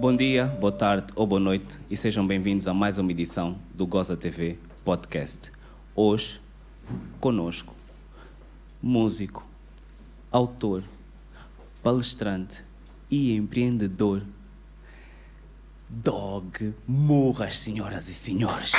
[0.00, 3.86] Bom dia, boa tarde ou boa noite e sejam bem-vindos a mais uma edição do
[3.86, 5.52] Goza TV Podcast.
[5.94, 6.40] Hoje,
[7.20, 7.76] conosco,
[8.82, 9.46] músico,
[10.32, 10.82] autor,
[11.82, 12.64] palestrante
[13.10, 14.22] e empreendedor,
[15.86, 18.72] Dog Murras, senhoras e senhores.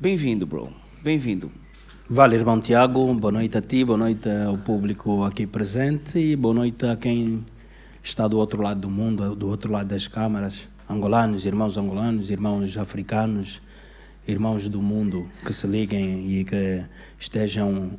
[0.00, 0.74] Bem-vindo, bro.
[1.00, 1.65] Bem-vindo.
[2.08, 6.54] Vale, irmão Tiago, boa noite a ti, boa noite ao público aqui presente e boa
[6.54, 7.44] noite a quem
[8.00, 12.76] está do outro lado do mundo, do outro lado das câmaras, angolanos, irmãos angolanos, irmãos
[12.76, 13.60] africanos,
[14.24, 16.84] irmãos do mundo que se liguem e que
[17.18, 17.98] estejam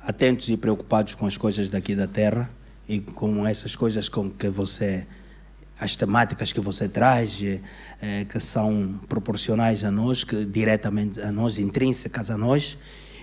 [0.00, 2.48] atentos e preocupados com as coisas daqui da terra
[2.88, 5.06] e com essas coisas com que você
[5.78, 11.58] as temáticas que você traz, eh, que são proporcionais a nós, que diretamente a nós,
[11.58, 12.78] intrínsecas a nós,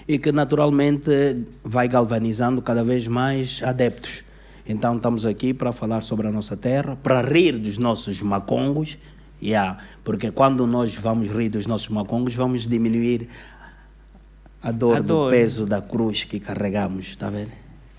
[0.09, 1.12] e que naturalmente
[1.63, 4.23] vai galvanizando cada vez mais adeptos.
[4.66, 8.98] Então estamos aqui para falar sobre a nossa terra, para rir dos nossos macongos,
[9.42, 13.30] yeah, porque quando nós vamos rir dos nossos macongos, vamos diminuir
[14.64, 15.31] a dor, A do dor.
[15.31, 17.52] peso da cruz que carregamos, está vendo?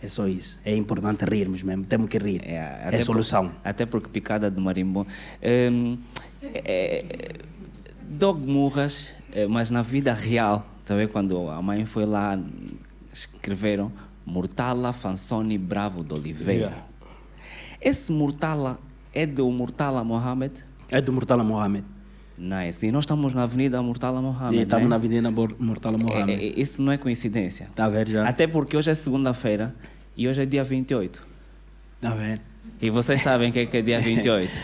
[0.02, 0.58] É só isso.
[0.64, 2.40] É importante rirmos mesmo, temos que rir.
[2.44, 3.48] É, É, solução.
[3.50, 5.08] por- até porque picada de marimbondo.
[5.42, 5.96] Hum,
[6.42, 7.34] é,
[8.08, 11.08] dog murras, é, mas na vida real, tá vendo?
[11.10, 12.38] Quando a mãe foi lá,
[13.12, 13.92] escreveram
[14.26, 16.66] Murtala Fansoni Bravo de Oliveira.
[16.66, 16.84] Yeah.
[17.80, 18.78] Esse Murtala
[19.14, 20.52] é do Murtala Mohamed?
[20.90, 21.84] É do Murtala Mohamed.
[22.36, 22.84] Nice.
[22.84, 24.58] E nós estamos na Avenida Murtala Mohamed.
[24.58, 24.90] E estamos né?
[24.90, 26.42] na Avenida Murtala Mohamed.
[26.42, 27.68] É, é, isso não é coincidência.
[27.70, 28.26] Está a ver já?
[28.26, 29.74] Até porque hoje é segunda-feira
[30.16, 31.22] e hoje é dia 28.
[31.96, 32.40] Está a ver?
[32.82, 34.58] E vocês sabem o que é, que é dia 28.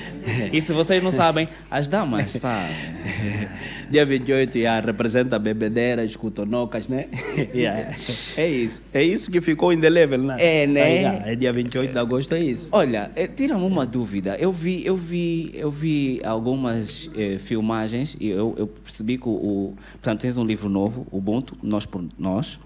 [0.53, 2.75] e se vocês não sabem, as damas sabem.
[3.89, 7.07] Dia 28 já representa bebedeiras, cotonocas, né?
[7.55, 7.95] Yeah.
[8.37, 8.83] É isso.
[8.93, 10.37] É isso que ficou indelével, né?
[10.41, 10.83] É, né?
[10.83, 12.69] Aí, já, é dia 28 de agosto, é isso.
[12.73, 14.37] Olha, eh, tira-me uma dúvida.
[14.41, 19.33] Eu vi, eu vi, eu vi algumas eh, filmagens e eu, eu percebi que o,
[19.33, 22.59] o- portanto tens um livro novo, Ubuntu, nós por nós.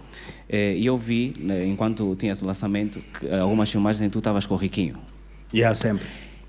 [0.48, 4.46] eh, e eu vi, né, enquanto tinha esse lançamento, que algumas filmagens em tu estavas
[4.46, 4.94] com o Riquinho.
[5.52, 6.06] Já, sempre.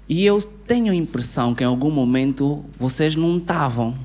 [0.07, 3.95] E eu tenho a impressão que em algum momento vocês não estavam.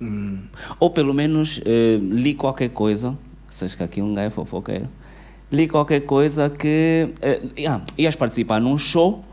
[0.00, 0.42] Hum.
[0.78, 3.16] Ou pelo menos eh, li qualquer coisa,
[3.50, 4.88] vocês que aqui um gajo é fofoqueiro,
[5.50, 9.24] li qualquer coisa que eh, ah, ias participar num show,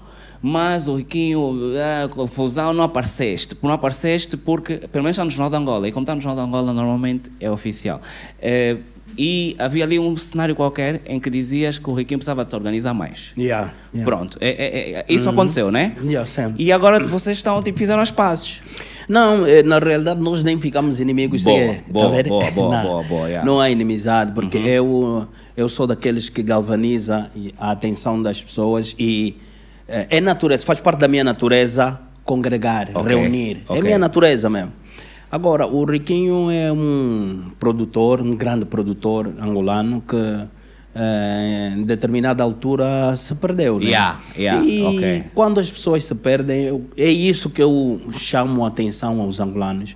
[0.42, 3.58] mas o Riquinho, ah, confusão, não apareceste.
[3.62, 6.46] Não apareceste porque, pelo menos está no Jornal de Angola, e como está no Jornal
[6.46, 8.02] de Angola normalmente é oficial.
[8.42, 8.78] Eh,
[9.18, 12.56] e havia ali um cenário qualquer em que dizias que o Riquinho precisava de se
[12.56, 13.34] organizar mais.
[13.38, 13.70] Já.
[13.94, 14.04] já.
[14.04, 15.92] Pronto, é- é- é- isso aconteceu, né?
[16.26, 16.64] Sempre.
[16.64, 18.62] E agora vocês estão, tipo, fizeram as pazes.
[19.08, 21.44] Não, eh, na realidade nós nem ficamos inimigos.
[21.44, 23.46] Boa, é, boa, tá boa, boa, não, boa, boa, yeah.
[23.46, 29.36] Não há inimizade, porque eu, eu sou daqueles que galvaniza a atenção das pessoas e
[29.88, 33.58] eh, é natureza, faz parte da minha natureza congregar, Ok, reunir.
[33.68, 33.82] É ok.
[33.82, 34.72] minha natureza mesmo.
[35.34, 40.16] Agora, o Riquinho é um produtor, um grande produtor angolano que
[40.96, 43.86] eh, em determinada altura se perdeu, né?
[43.88, 45.24] Yeah, yeah, e ok.
[45.34, 49.96] quando as pessoas se perdem, eu- é isso que eu chamo a atenção aos angolanos.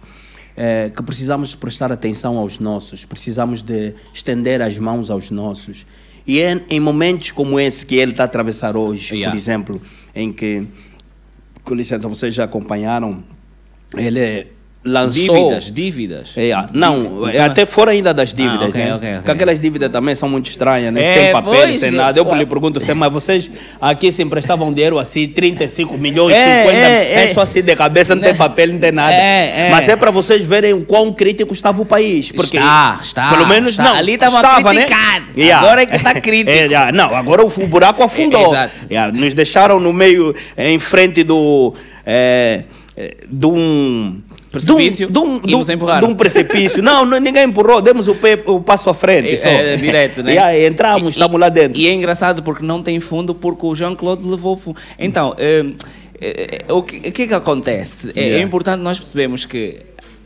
[0.60, 5.86] É, que precisamos prestar atenção aos nossos, precisamos de estender as mãos aos nossos.
[6.26, 9.30] E é em momentos como esse que ele está a atravessar hoje, Yeah.
[9.30, 9.82] por exemplo,
[10.16, 10.66] em que,
[11.64, 13.24] com licença, vocês já acompanharam,
[13.96, 14.48] ele
[14.88, 15.36] lançou...
[15.36, 16.30] Dívidas, dívidas.
[16.38, 17.36] É, ah, não, Dívidas.
[17.36, 18.96] é até fora ainda das dívidas, Ah, ok, né?
[18.96, 19.16] ok, ok.
[19.18, 21.04] Porque aquelas dívidas também são muito estranhas, né?
[21.04, 22.20] É, sem papel, sem nada.
[22.20, 26.78] Eu lhe pergunto assim, mas vocês aqui se emprestavam dinheiro assim, 35 milhões, É, 50,
[26.78, 29.14] é, é, só assim de cabeça, não tem papel, não tem nada.
[29.14, 29.70] É, é.
[29.70, 32.32] Mas é para vocês verem o quão crítico estava o país.
[32.32, 33.84] Porque Está, está, Pelo menos está.
[33.84, 33.94] não.
[33.94, 34.86] Ali estavam a estava, né?
[34.86, 35.24] criticar.
[35.60, 36.50] Agora é que está crítico.
[36.58, 36.92] É, já.
[36.94, 38.54] não, agora o o buraco afundou.
[38.90, 41.74] Já, nos deixaram no meio, em frente do...
[43.30, 44.22] de um...
[44.66, 46.08] Precipício de um, e nos empurraram.
[46.08, 46.82] de um precipício.
[46.84, 49.30] Não, ninguém empurrou, demos o, pé, o passo à frente.
[49.30, 49.48] É, só.
[49.50, 50.34] é, direto, né?
[50.36, 51.80] E aí entramos, E- estamos lá dentro.
[51.80, 54.78] E é engraçado porque não tem fundo, porque o Jean-Claude levou o fundo.
[55.00, 55.66] Então, eh,
[56.22, 58.12] eh, o, que, o que é que acontece?
[58.16, 58.44] É, é Yeah.
[58.46, 59.78] importante nós percebermos que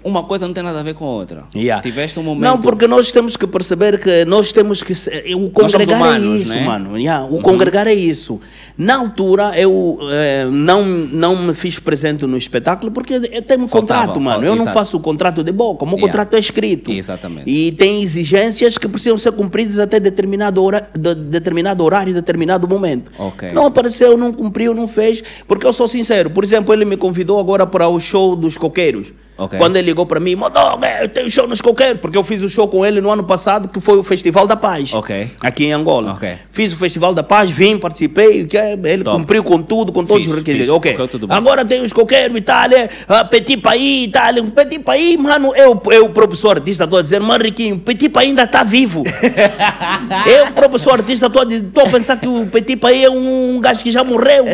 [0.03, 1.43] uma coisa não tem nada a ver com a outra.
[1.55, 1.81] Yeah.
[1.81, 2.43] Tiveste um momento...
[2.49, 4.95] Não, porque nós temos que perceber que nós temos que.
[4.95, 6.65] ser- O congregar humanos, é isso, né?
[6.65, 6.97] mano.
[6.97, 8.39] Yeah, o congregar é isso.
[8.77, 13.67] Na altura, eu eh, não, não me fiz presente no espetáculo porque eu tenho um
[13.67, 14.35] Faltava, contrato, mano.
[14.37, 14.77] fal- Eu não exato.
[14.79, 16.11] faço o contrato de boca, o meu Yeah.
[16.11, 16.91] contrato é escrito.
[16.91, 17.49] Exatamente.
[17.49, 23.11] E tem exigências que precisam ser cumpridas até determinado, hora, de, determinado horário, determinado momento.
[23.19, 23.51] Ok.
[23.51, 25.23] Não apareceu, não cumpriu, não fez.
[25.47, 26.29] Porque eu sou sincero.
[26.31, 29.07] Por exemplo, ele me convidou agora para o show dos coqueiros.
[29.37, 29.57] Ok.
[29.57, 32.49] Quando ele ligou para mim, Modoga, eu tenho show nos coqueiros, porque eu fiz o
[32.49, 34.93] show com ele no ano passado, que foi o Festival da Paz.
[34.93, 35.31] Ok.
[35.41, 36.11] Aqui em Angola.
[36.13, 36.31] Ok.
[36.51, 39.17] Fiz o Festival da Paz, vim, participei, é- ele Top.
[39.17, 40.69] cumpriu com tudo, com todos Fixe, os requisitos.
[40.69, 40.95] Ok.
[41.29, 42.39] Agora tem os coqueiros
[42.73, 44.33] é, ah, Petit País tal.
[44.53, 48.43] Petit País, mano, eu, eu, professor artista, estou a dizer, mano, Riquinho, Petit País ainda
[48.43, 49.03] está vivo.
[50.27, 53.59] eu, professor artista, estou a, dizer- tô a pensar que o Petit País é um
[53.59, 54.45] gajo que já morreu.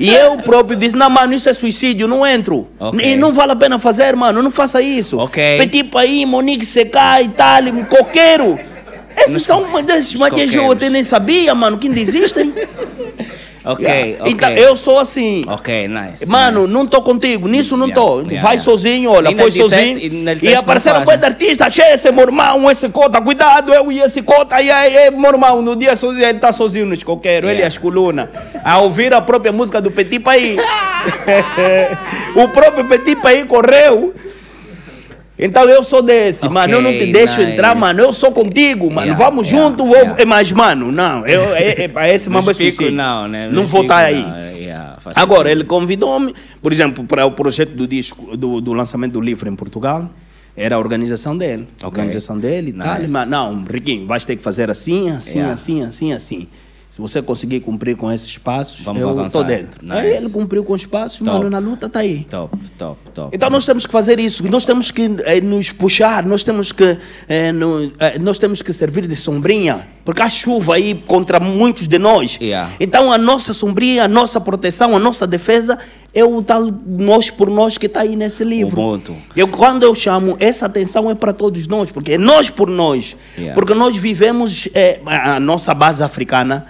[0.00, 2.66] E eu próprio disse, não, mano, isso é suicídio, não entro.
[2.78, 3.00] Ok.
[3.04, 5.18] E não vale a pena fazer, mano, não faça isso.
[5.18, 5.58] Ok.
[5.58, 8.58] Petit País, Monique Seca e tal, um coqueiro.
[9.14, 12.52] Esses são desses maquiagens que eu até nem sabia, mano, que ainda existem.
[13.64, 14.22] Ok, Yeah.
[14.22, 14.32] ok.
[14.32, 15.44] Então, eu sou assim.
[15.46, 16.26] Ok, nice.
[16.26, 16.72] Mano, nice.
[16.72, 18.20] não estou contigo, nisso não estou.
[18.22, 18.58] yeah, Vai yeah.
[18.58, 19.98] sozinho, olha, Ainda foi disseste- sozinho.
[20.18, 21.44] ainda E disseste apareceram na coisa de página.
[21.44, 25.10] artista, che, esse meu irmão, esse cota, cuidado, eu e esse cota, e aí, é,
[25.10, 28.28] meu irmão, no dia sozinho, ele está sozinho nos coqueiros, ele e as colunas,
[28.64, 30.56] a ouvir a própria música do Petit País.
[32.36, 34.14] o próprio Petit País correu.
[35.42, 36.74] Então eu sou desse, Ok, mano.
[36.74, 37.52] Eu não te deixo nice.
[37.52, 38.00] entrar, mano.
[38.00, 39.08] Eu sou contigo, mano.
[39.08, 39.96] Yeah, Vamos yeah, junto, vou.
[39.96, 40.24] yeah.
[40.26, 41.26] Mas, mano, não.
[41.26, 42.92] Eu, é, é, é, esse Não mambo é suicídio.
[42.92, 43.46] não, né?
[43.46, 44.22] Não vou explico, estar aí.
[44.22, 44.58] não.
[44.60, 49.20] Yeah, Agora, ele convidou-me, por exemplo, para o projeto do disco, do, do lançamento do
[49.20, 50.10] livro em Portugal,
[50.56, 51.66] era a organização dele.
[51.82, 52.00] A Ok.
[52.02, 52.98] organização dele e tal.
[52.98, 53.10] Nice.
[53.10, 55.54] Mas, não, Riquinho, vais ter que fazer assim, assim, Yeah.
[55.54, 56.48] assim, assim, assim.
[56.90, 59.80] Se você conseguir cumprir com esses passos, Vamos eu estou dentro.
[59.80, 59.96] Nice.
[60.00, 61.30] Aí ele cumpriu com os passos, Top.
[61.38, 62.26] mano, na luta está aí.
[62.28, 63.30] Top, top, top.
[63.36, 66.98] Então nós temos que fazer isso, nós temos que eh, nos puxar, nós temos que
[67.28, 71.86] eh, no- eh, nós temos que servir de sombrinha, porque há chuva aí contra muitos
[71.86, 72.36] de nós.
[72.42, 72.72] Yeah.
[72.80, 75.78] Então a nossa sombrinha, a nossa proteção, a nossa defesa
[76.12, 79.00] é o tal nós por nós que está aí nesse livro.
[79.36, 83.14] Eu quando eu chamo essa atenção é para todos nós, porque é nós por nós,
[83.38, 83.54] Yeah.
[83.54, 84.68] porque nós vivemos
[85.06, 86.66] a nossa base africana.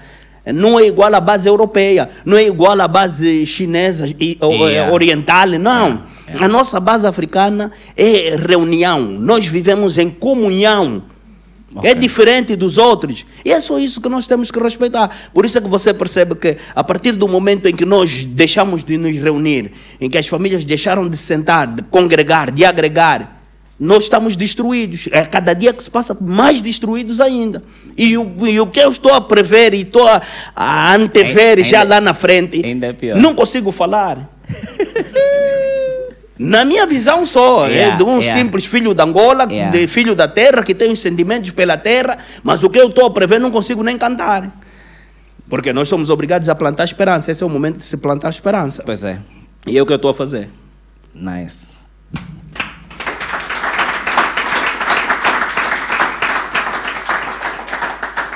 [0.52, 4.72] Não é igual à base europeia, não é igual à base chinesa e ou, eh,
[4.72, 4.92] Yeah.
[4.92, 6.02] oriental, não.
[6.38, 9.00] A nossa base africana é reunião.
[9.00, 11.02] Nós vivemos em comunhão.
[11.74, 11.88] Ok.
[11.88, 13.24] É diferente dos outros.
[13.44, 15.08] E é só isso que nós temos que respeitar.
[15.32, 18.82] Por isso é que você percebe que, a partir do momento em que nós deixamos
[18.82, 19.70] de nos reunir,
[20.00, 23.39] em que as famílias deixaram de sentar, de congregar, de agregar,
[23.80, 25.08] nós estamos destruídos.
[25.10, 27.62] É cada dia que se passa, mais destruídos ainda.
[27.96, 30.20] E o, e o que eu estou a prever e estou a,
[30.54, 33.16] a antever Ainda- já lá na frente, ainda é pior.
[33.16, 34.28] não consigo falar.
[36.38, 38.38] Na minha visão só, Yeah, é de um yeah.
[38.40, 39.70] simples filho de Angola, Yeah.
[39.76, 43.04] de filho da terra, que tem os sentimentos pela terra, mas o que eu estou
[43.04, 44.58] a prever não consigo nem cantar.
[45.50, 47.30] Porque nós somos obrigados a plantar esperança.
[47.30, 48.82] Esse é o momento de se plantar esperança.
[48.86, 49.18] Pois é.
[49.66, 50.48] E é o que eu estou a fazer.
[51.14, 51.76] Nice.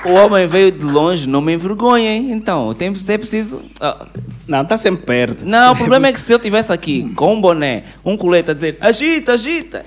[0.06, 2.30] O homem veio de longe, não me envergonhem.
[2.32, 3.62] Então, o tempo é preciso.
[3.80, 4.06] Ah,
[4.46, 5.44] Não, está sempre perto.
[5.44, 8.54] Não, o problema é que se eu tivesse aqui com um boné, um colete a
[8.54, 9.86] dizer agita, agita.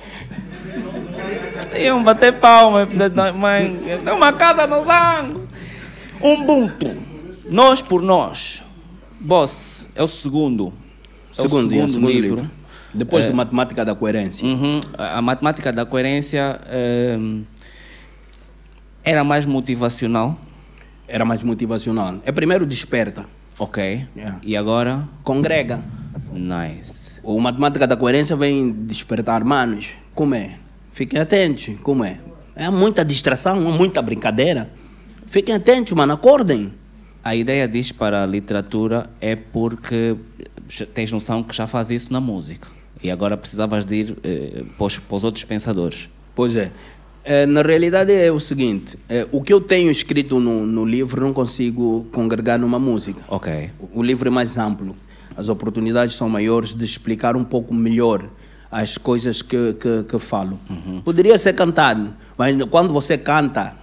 [1.79, 2.87] Iam bater palma,
[3.35, 3.79] mãe.
[4.03, 5.43] Tem uma casa no zango.
[6.21, 6.95] Um bunto.
[7.49, 8.63] Nós por nós.
[9.19, 10.73] Boss, é o segundo.
[11.31, 12.35] É Segundo, o dia, segundo, segundo livro.
[12.37, 12.51] livro.
[12.93, 13.29] Depois É.
[13.29, 14.45] de Matemática da Coerência.
[14.47, 14.79] Uhum.
[14.97, 17.41] A matemática da coerência ehm,
[19.07, 20.37] era mais motivacional.
[21.07, 22.15] Era mais motivacional.
[22.25, 23.25] É primeiro desperta.
[23.57, 24.05] Ok.
[24.15, 24.39] Yeah.
[24.43, 25.07] E agora?
[25.23, 25.79] Congrega.
[26.33, 27.13] Nice.
[27.23, 29.91] O Matemática da Coerência vem despertar manos.
[30.13, 30.55] Como é?
[30.91, 31.69] Fiquem atentos.
[31.81, 32.19] Como é?
[32.53, 34.69] É muita distração, muita brincadeira.
[35.25, 36.11] Fiquem atentos, mano.
[36.11, 36.73] Acordem.
[37.23, 40.17] A ideia disso para a literatura é porque
[40.93, 42.67] tens noção que já faz isso na música.
[43.01, 46.09] E agora precisavas de ir eh, para, os, para os outros pensadores.
[46.35, 46.71] Pois é.
[47.29, 51.21] Eh, na realidade é o seguinte: eh, o que eu tenho escrito no, no livro
[51.21, 53.21] não consigo congregar numa música.
[53.27, 53.69] Ok.
[53.93, 54.95] O livro é mais amplo.
[55.35, 58.29] As oportunidades são maiores de explicar um pouco melhor
[58.71, 60.57] as coisas que, que, que falo.
[61.03, 63.73] Poderia ser cantado, mas quando você canta,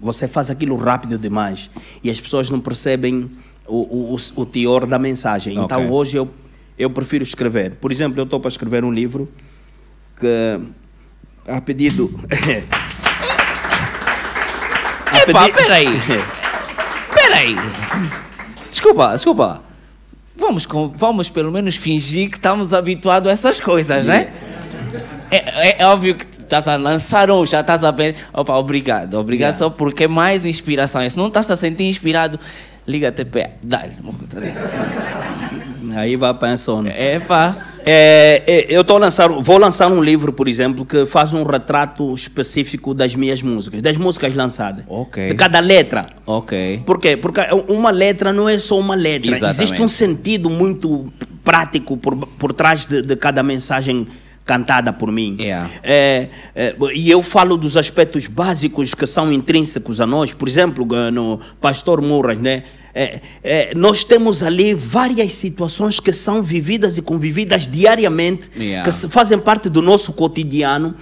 [0.00, 1.68] você faz aquilo rápido demais
[2.02, 3.28] e as pessoas não percebem
[3.66, 5.54] o, o, o- o teor da mensagem.
[5.58, 5.90] Então Ok.
[5.90, 6.28] hoje eu,
[6.78, 7.72] eu prefiro escrever.
[7.72, 9.28] Por exemplo, eu estou para escrever um livro
[10.18, 10.60] que,
[11.48, 12.10] a pedido.
[15.12, 15.88] a Epá, peraí.
[17.14, 17.56] Peraí.
[18.68, 19.62] Desculpa, desculpa.
[20.36, 24.28] Vamos, com- vamos pelo menos fingir que estamos habituados a essas coisas, né?
[25.30, 25.36] É,
[25.70, 28.14] é- é óbvio que estás a lançar um, já estás a ver.
[28.32, 29.14] Opa, obrigado.
[29.18, 29.58] Obrigado Yeah.
[29.58, 31.08] só porque é mais inspiração.
[31.08, 32.38] Se não estás a sentir inspirado,
[32.86, 33.54] liga-te pé.
[33.62, 33.96] Dá-lhe.
[35.96, 36.88] Aí vai para a sono.
[36.88, 37.56] É pá.
[37.90, 42.92] É, é, eu lançar, vou lançar um livro, por exemplo, que faz um retrato específico
[42.92, 44.84] das minhas músicas, das músicas lançadas.
[45.30, 46.04] De cada letra.
[46.26, 46.82] Ok.
[46.84, 47.16] Por quê?
[47.16, 49.30] Porque uma letra não é só uma letra.
[49.30, 49.62] Exatamente.
[49.62, 51.10] Existe um sentido muito
[51.42, 54.06] prático por, por trás de, de cada mensagem
[54.44, 55.36] cantada por mim.
[55.38, 55.70] Yeah.
[55.82, 60.32] É, é, e eu falo dos aspectos básicos que são intrínsecos a nós.
[60.32, 62.64] Por exemplo, no Pastor Murras, né?
[63.00, 68.90] É, é, nós temos ali várias situações que são vividas e convividas diariamente, Yeah.
[68.90, 70.96] que fazem parte do nosso cotidiano,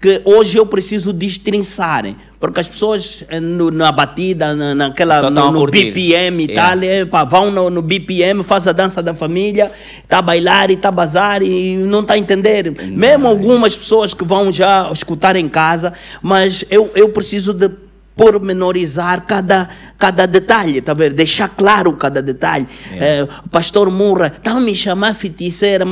[0.00, 2.04] que hoje eu preciso destrinçar.
[2.38, 5.66] Porque as pessoas eh, no- na batida, na, naquela, no, no.
[5.66, 6.68] BPM e Yeah.
[6.76, 9.72] tal, é, pá, vão no, no BPM, faz a dança da família,
[10.06, 12.70] tá a bailar e tá a bazar e não tá a entender.
[12.90, 17.68] Mesmo algumas pessoas que vão já escutar em casa, mas eu, eu preciso de
[18.18, 21.14] pormenorizar cada, cada detalhe, tá vendo?
[21.14, 22.66] Deixar claro cada detalhe.
[22.92, 25.84] Eh, o pastor Murra, estão me chamar feiticeira,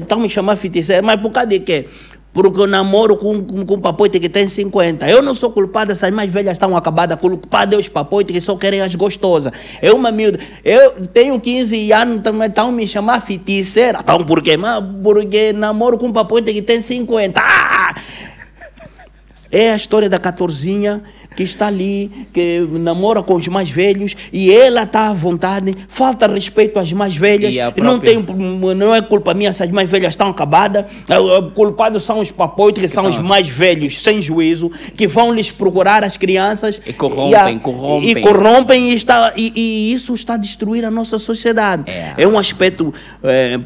[0.00, 1.86] estão me chamar feiticeira, mas por causa de quê?
[2.32, 5.08] Porque eu namoro com, com, com um papoite que tem 50.
[5.08, 7.18] Eu não sou culpada se as mais velhas estão acabadas.
[7.18, 9.52] Culpada é os papoites que só querem as gostosas.
[9.82, 10.38] É uma miúda.
[10.64, 13.98] Eu tenho 15 anos, também estão me chamar feiticeira.
[14.02, 14.56] Então por quê?
[14.56, 17.38] Mas porque namoro com um papoite que tem 50.
[17.38, 17.94] Ah!
[19.54, 21.02] É a história da catorzinha
[21.36, 26.26] que está ali, que namora com os mais velhos e ela está à vontade, falta
[26.26, 27.52] respeito às mais velhas.
[27.54, 30.84] E a Não, própria- tem, não é culpa minha se as mais velhas estão acabadas.
[31.08, 35.32] É, é, Culpados são os papoitos, que são os mais velhos, sem juízo, que vão
[35.32, 36.80] lhes procurar as crianças.
[36.86, 38.10] E corrompem, corrompem.
[38.10, 41.84] E corrompem e, está, e, e isso está a destruir a nossa sociedade.
[41.90, 42.14] É.
[42.18, 42.92] É um aspecto.
[43.22, 43.58] É,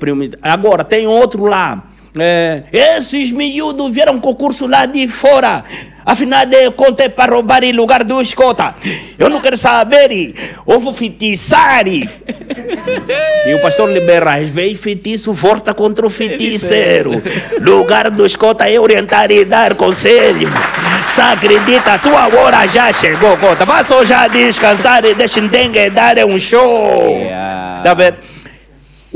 [0.43, 1.91] Agora, tem outro lá.
[2.19, 5.63] É, esses miúdos vieram concurso lá de fora.
[6.07, 8.77] Afinal de contas, é para roubar em lugar do escota.
[9.19, 10.35] Eu não quero saber.
[10.65, 11.85] Vou feitiçar.
[11.89, 14.39] e o pastor libera.
[14.39, 17.21] Vezes, feitiço volta contra o feiticeiro.
[17.61, 20.49] Lugar do escota é orientar e dar conselho.
[21.09, 23.65] Se acredita, a tua hora já chegou, cota.
[23.65, 27.19] Vá só já descansar e deixa entender dar um show.
[27.19, 27.83] Yeah.
[27.83, 28.36] Tá vendo?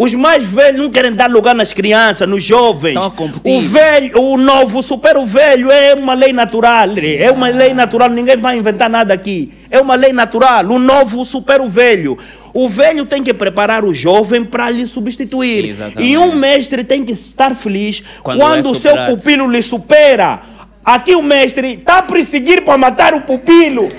[0.00, 2.97] Os mais velhos não querem dar lugar nas crianças, nos jovens.
[3.45, 6.88] O velho, o novo supera o velho, é uma lei natural.
[7.19, 9.52] É uma lei natural, ninguém vai inventar nada aqui.
[9.71, 10.64] É uma lei natural.
[10.64, 12.16] O novo supera o velho.
[12.54, 15.66] O velho tem que preparar o jovem para lhe substituir.
[15.66, 16.11] Exatamente.
[16.11, 20.40] E um mestre tem que estar feliz Quando quando, é o seu pupilo lhe supera.
[20.83, 23.92] Aqui o mestre está a perseguir para matar o pupilo.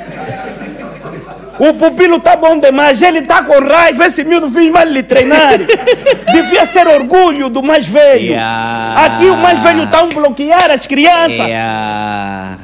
[1.63, 5.59] O pupilo tá bom demais, ele está com raiva, esse miúdo fez mal lhe treinar.
[6.33, 8.31] Devia ser orgulho do mais velho.
[8.31, 9.05] Yeah.
[9.05, 11.39] Aqui o mais velho está a bloquear as crianças.
[11.39, 12.57] É,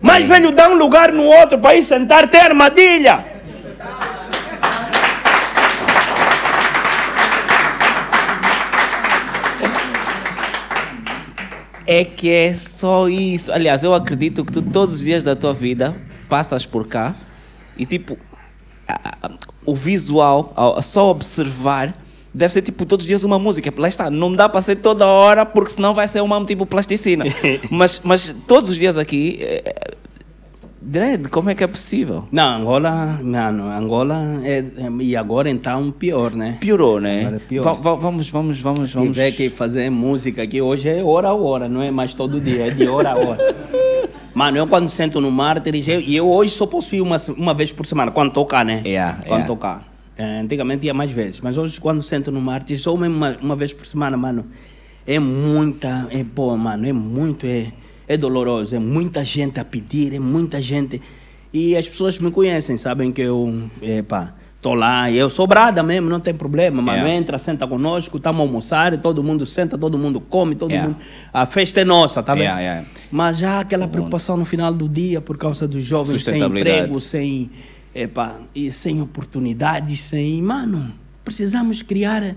[0.00, 3.24] Mais velho dá um lugar no outro para ir sentar, tem armadilha.
[11.84, 13.50] é que é só isso.
[13.50, 15.96] Aliás, eu acredito que tu todos os dias da tua vida
[16.28, 17.16] passas por cá
[17.78, 18.18] e tipo
[19.66, 20.52] o visual,
[20.82, 21.94] só observar,
[22.32, 23.72] deve ser tipo todos os dias uma música.
[23.76, 27.24] Lá está, não dá para ser toda hora porque senão vai ser uma tipo plasticina.
[27.70, 29.92] mas, mas todos os dias aqui, é,
[30.80, 32.24] Dredd, como é que é possível?
[32.32, 34.64] Não, Angola, mano, Angola é, é-
[35.02, 36.56] e agora então pior, né?
[36.60, 37.24] Piorou, né?
[37.34, 37.62] É pior.
[37.62, 39.10] Va- va- vamos, vamos, vamos, Se vamos.
[39.10, 42.68] tiver que fazer música aqui hoje é hora a hora, não é mais todo dia,
[42.68, 43.38] é de hora a hora.
[44.38, 47.52] Mano, eu quando sento no Mártires, eu, e eu hoje só posso ir uma, uma
[47.52, 48.84] vez por semana, quando tocar, né?
[48.86, 49.46] Yeah, quando yeah.
[49.48, 49.88] tocar.
[50.16, 53.56] É, antigamente ia mais vezes, mas hoje quando sento no Mártires, só uma, uma, uma
[53.56, 54.46] vez por semana, mano.
[55.04, 57.72] É muita, é pô, mano, é muito, é,
[58.06, 61.02] é doloroso, é muita gente a pedir, é muita gente.
[61.52, 64.34] E as pessoas me conhecem, sabem que eu, é, pá,
[64.68, 66.98] tô lá, e eu sou brada mesmo, não tem problema, mano.
[66.98, 67.14] Yeah.
[67.14, 70.88] Entra, senta conosco, estamos a almoçar, todo mundo senta, todo mundo come, todo Yeah.
[70.90, 71.00] mundo.
[71.32, 72.58] A festa é nossa, tá vendo?
[72.58, 72.84] Yeah.
[73.10, 77.50] Mas já aquela preocupação no final do dia por causa dos jovens sem emprego, sem,
[77.94, 80.42] epa, e sem oportunidades, sem.
[80.42, 80.92] Mano,
[81.24, 82.36] precisamos criar.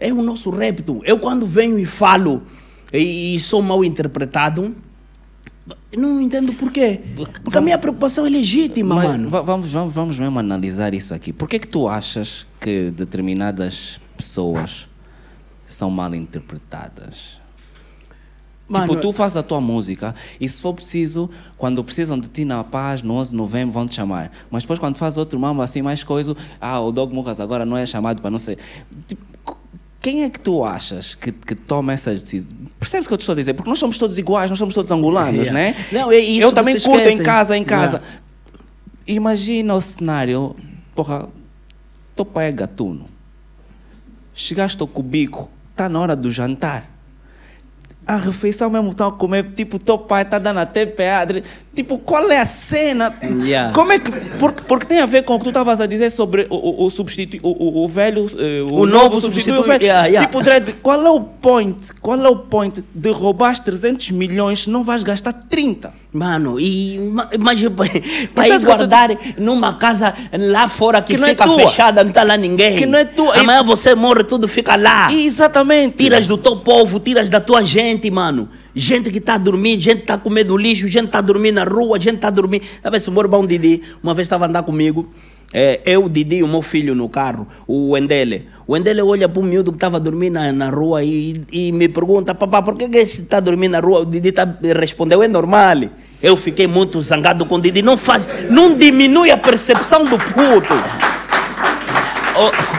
[0.00, 1.02] É o nosso repto.
[1.04, 2.42] Eu, quando venho e falo
[2.92, 4.74] e, e sou mal interpretado,
[5.96, 7.00] não entendo porquê.
[7.42, 9.30] Porque a minha preocupação é legítima, mano.
[9.30, 11.32] va- vamos, vamos, vamos mesmo analisar isso aqui.
[11.32, 14.88] Por que que tu achas que determinadas pessoas
[15.66, 17.44] são mal interpretadas?
[18.68, 22.44] Mano, tipo, tu fazes a tua música e se for preciso, quando precisam de ti
[22.44, 24.32] na paz, no 11 de novembro, vão te chamar.
[24.50, 27.76] Mas depois quando faz outro mambo assim, mais coisa, ah, o Dog Murras agora não
[27.76, 28.58] é chamado para não sei.
[29.06, 29.55] Tipo,
[30.06, 32.54] quem é que tu achas que, que toma essas decisões?
[32.78, 33.54] Percebes o que eu te estou a dizer?
[33.54, 35.52] Porque nós somos todos iguais, nós somos todos angolanos, Yeah.
[35.74, 35.86] né?
[35.90, 37.24] Não, é isso eu também curto em esquecem.
[37.24, 37.96] casa, em casa.
[37.96, 38.22] Yeah.
[39.08, 40.54] Imagina o cenário,
[40.94, 41.28] porra,
[42.14, 43.06] teu pai é gatuno.
[44.32, 46.88] Chegaste ao cubico, está na hora do jantar.
[48.06, 51.42] A refeição mesmo estão a comer, tipo, teu pai está dando até TPA.
[51.74, 53.12] Tipo, qual é a cena?
[53.42, 53.72] Yeah.
[53.74, 54.10] Como é que.
[54.38, 56.86] Porque, porque tem a ver com o que tu estavas a dizer sobre o, o,
[56.86, 58.26] o substituto, o, o, o velho.
[58.38, 59.82] eh, O novo substitui- o velho.
[59.82, 60.26] yeah, yeah.
[60.26, 61.92] Tipo, Dredd, qual é o point?
[62.00, 65.92] Qual é o point de roubar 300 milhões se não vais gastar 30?
[66.16, 67.60] Mano, e, ma- mas
[68.34, 71.58] para ir guardar numa casa lá fora que, Que é fica tua.
[71.60, 72.76] fechada, não está lá ninguém.
[72.76, 73.36] Que não é tua.
[73.38, 75.12] Amanhã você morre, tudo fica lá.
[75.12, 75.96] Exatamente.
[75.98, 78.48] Tiras do teu povo, tiras da tua gente, mano.
[78.74, 81.64] Gente que está a dormir, gente que está no lixo, gente está a dormir na
[81.64, 82.62] rua, gente está a dormir.
[82.82, 85.10] Sabe, esse bom Didi, uma vez estava andar comigo,
[85.52, 88.46] é, eu, Didi o meu filho no carro, o Wendele.
[88.66, 91.72] O Wendele olha para o miúdo que estava a dormir na, na rua e, e
[91.72, 94.00] me pergunta, papá, por que, que esse está a dormir na rua?
[94.00, 94.46] O Didi tá,
[94.78, 95.76] respondeu, é normal.
[96.22, 97.82] Eu fiquei muito zangado com o Didi.
[97.82, 100.74] Não faz, não diminui a percepção do puto.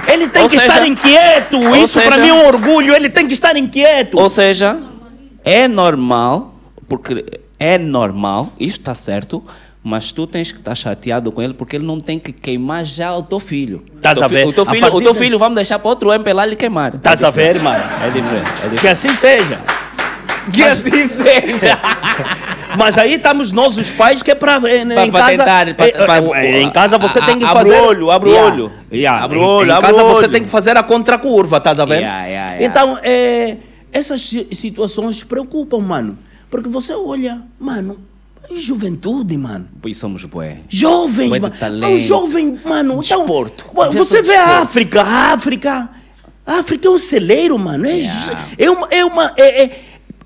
[0.08, 1.58] Ele tem ou que seja- estar inquieto.
[1.78, 2.96] Isso para mim é um orgulho.
[2.96, 4.18] Ele tem que estar inquieto.
[4.18, 4.78] Ou seja,
[5.44, 6.56] é normal,
[6.88, 7.26] porque
[7.60, 9.44] é normal, isto está certo,
[9.84, 13.14] mas tu tens que estar chateado com ele porque ele não tem que queimar já
[13.16, 13.84] o teu filho.
[13.96, 14.46] Estás a ver?
[14.48, 16.96] O teu filho, o teu de- filho vamos deixar para outro MP lá lhe queimar.
[16.96, 17.84] Estás a ver, mano?
[18.04, 18.82] É diferente, é diferente.
[18.82, 19.60] Que assim seja.
[20.54, 21.80] Que assim seja.
[22.78, 25.38] Mas aí estamos nós, os pais, que é para em, Pra- em pra casa.
[25.38, 27.80] tentar, pra- eh, pra- eh, em casa você a- tem que abre fazer.
[27.82, 28.72] o olho, abre o Yeah, olho.
[28.92, 29.24] yeah.
[29.24, 30.32] Abre o Em- olho, Em abre casa o você olho.
[30.32, 32.00] tem que fazer a contracurva, estás a ver?
[32.02, 32.64] Yeah.
[32.64, 33.58] Então, eh,
[33.92, 36.18] essas si- situações preocupam, mano.
[36.50, 37.98] Porque você olha, mano,
[38.56, 39.68] juventude, mano.
[39.82, 40.60] Pois somos bué.
[40.70, 41.56] Jovens, Bué mano.
[41.60, 41.94] talento.
[41.94, 43.00] O jovem, mano.
[43.04, 43.66] Então, Desporto.
[43.92, 44.64] Vê você vê a desporto.
[44.64, 45.90] África, a África.
[46.46, 47.86] A África é um celeiro, mano.
[47.86, 48.40] É, Yeah.
[48.58, 48.88] é uma.
[48.90, 49.80] É uma é, é,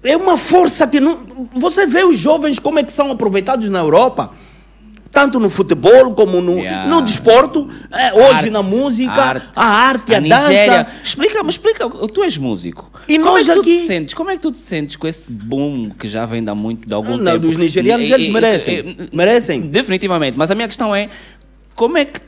[0.03, 1.19] é uma força que não.
[1.53, 4.31] Você vê os jovens como é que são aproveitados na Europa.
[5.11, 6.87] Tanto no futebol como no, Yeah.
[6.89, 9.47] no desporto, é, hoje Arte, na música, arte.
[9.57, 10.83] a arte, a, Nigéria.
[10.85, 10.87] dança.
[11.03, 12.89] Explica-me, explica, tu és músico.
[13.09, 14.13] E como nós é que tu aqui- te sentes?
[14.13, 16.93] Como é que tu te sentes com esse boom que já vem há muito, de
[16.93, 17.39] algum não, tempo?
[17.39, 19.09] dos nigerianos, eles merecem.
[19.11, 19.61] Merecem.
[19.63, 20.37] Definitivamente.
[20.37, 21.09] Mas a minha questão é,
[21.75, 22.21] como é que,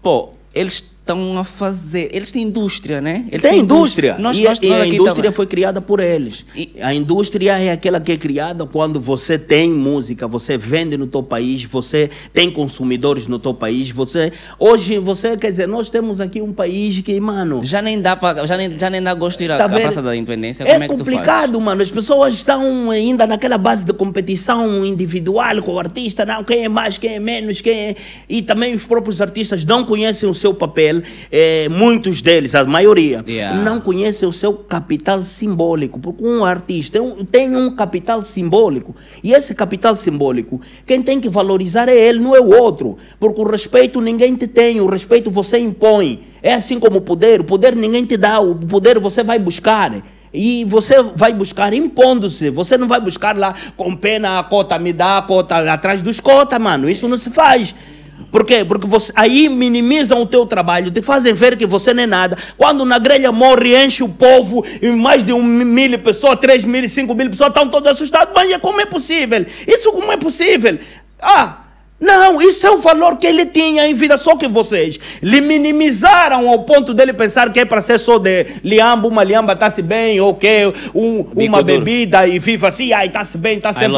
[0.00, 3.24] pô, eles estão a fazer, eles têm indústria, né?
[3.30, 4.16] Eles Tem têm indústria.
[4.18, 5.32] Nós, e nós, e nós a indústria também.
[5.32, 6.44] foi criada por eles.
[6.54, 11.06] E- A indústria é aquela que é criada quando você tem música, você vende no
[11.06, 16.20] teu país, você tem consumidores no teu país, você hoje você quer dizer, nós temos
[16.20, 19.38] aqui um país que, mano, Já nem dá para, já nem, já nem dá gosto
[19.38, 19.68] de ir à, Tá à?
[19.68, 20.64] Praça da Independência.
[20.64, 21.80] É é complicado, mano.
[21.82, 26.68] As pessoas estão ainda naquela base de competição individual com o artista, não, quem é
[26.68, 27.94] mais, quem é menos, quem é...
[28.28, 30.97] E também os próprios artistas não conhecem o seu papel,
[31.30, 33.62] eh, muitos deles, a maioria, Yeah.
[33.62, 39.32] não conhecem o seu capital simbólico, porque um artista é tem um capital simbólico, e
[39.32, 43.44] esse capital simbólico, quem tem que valorizar é ele, não é o outro, porque o
[43.44, 47.74] respeito ninguém te tem, o respeito você impõe, é assim como o poder, o poder
[47.76, 52.50] ninguém te dá, o poder você vai buscar, e você vai buscar impondo-se.
[52.50, 56.20] Você não vai buscar lá com pena a cota, me dá a cota atrás dos
[56.20, 56.88] cota, mano.
[56.88, 57.74] Isso não se faz.
[58.30, 58.64] Por quê?
[58.64, 62.36] Porque você, aí minimizam o teu trabalho, te fazem ver que você não é nada.
[62.56, 66.86] Quando na grelha morre, enche o povo, e mais de um mil pessoas, três mil,
[66.88, 68.32] cinco mil pessoas estão todos assustados.
[68.34, 69.46] Mas como é possível?
[69.66, 70.78] Isso como é possível?
[71.20, 71.58] Ah,
[72.00, 76.48] não, isso é o valor que ele tinha em vida, só que vocês lhe minimizaram
[76.48, 80.20] ao ponto dele pensar que é para ser só de liamba, uma liamba está-se bem,
[80.20, 83.88] ou que um, uma bebida e viva assim, ai, está-se bem, está sempre...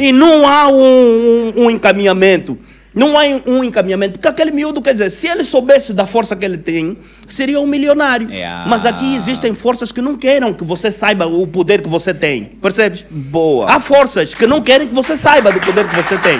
[0.00, 2.58] E não há um, um- um encaminhamento.
[2.94, 4.12] Não há um encaminhamento.
[4.14, 6.96] Porque aquele miúdo, quer dizer, se ele soubesse da força que ele tem,
[7.28, 8.30] seria um milionário.
[8.30, 8.68] Yeah.
[8.68, 12.44] Mas aqui existem forças que não querem que você saiba o poder que você tem.
[12.44, 13.04] Percebes?
[13.10, 13.70] Boa.
[13.70, 16.38] Há forças que não querem que você saiba do poder que você tem.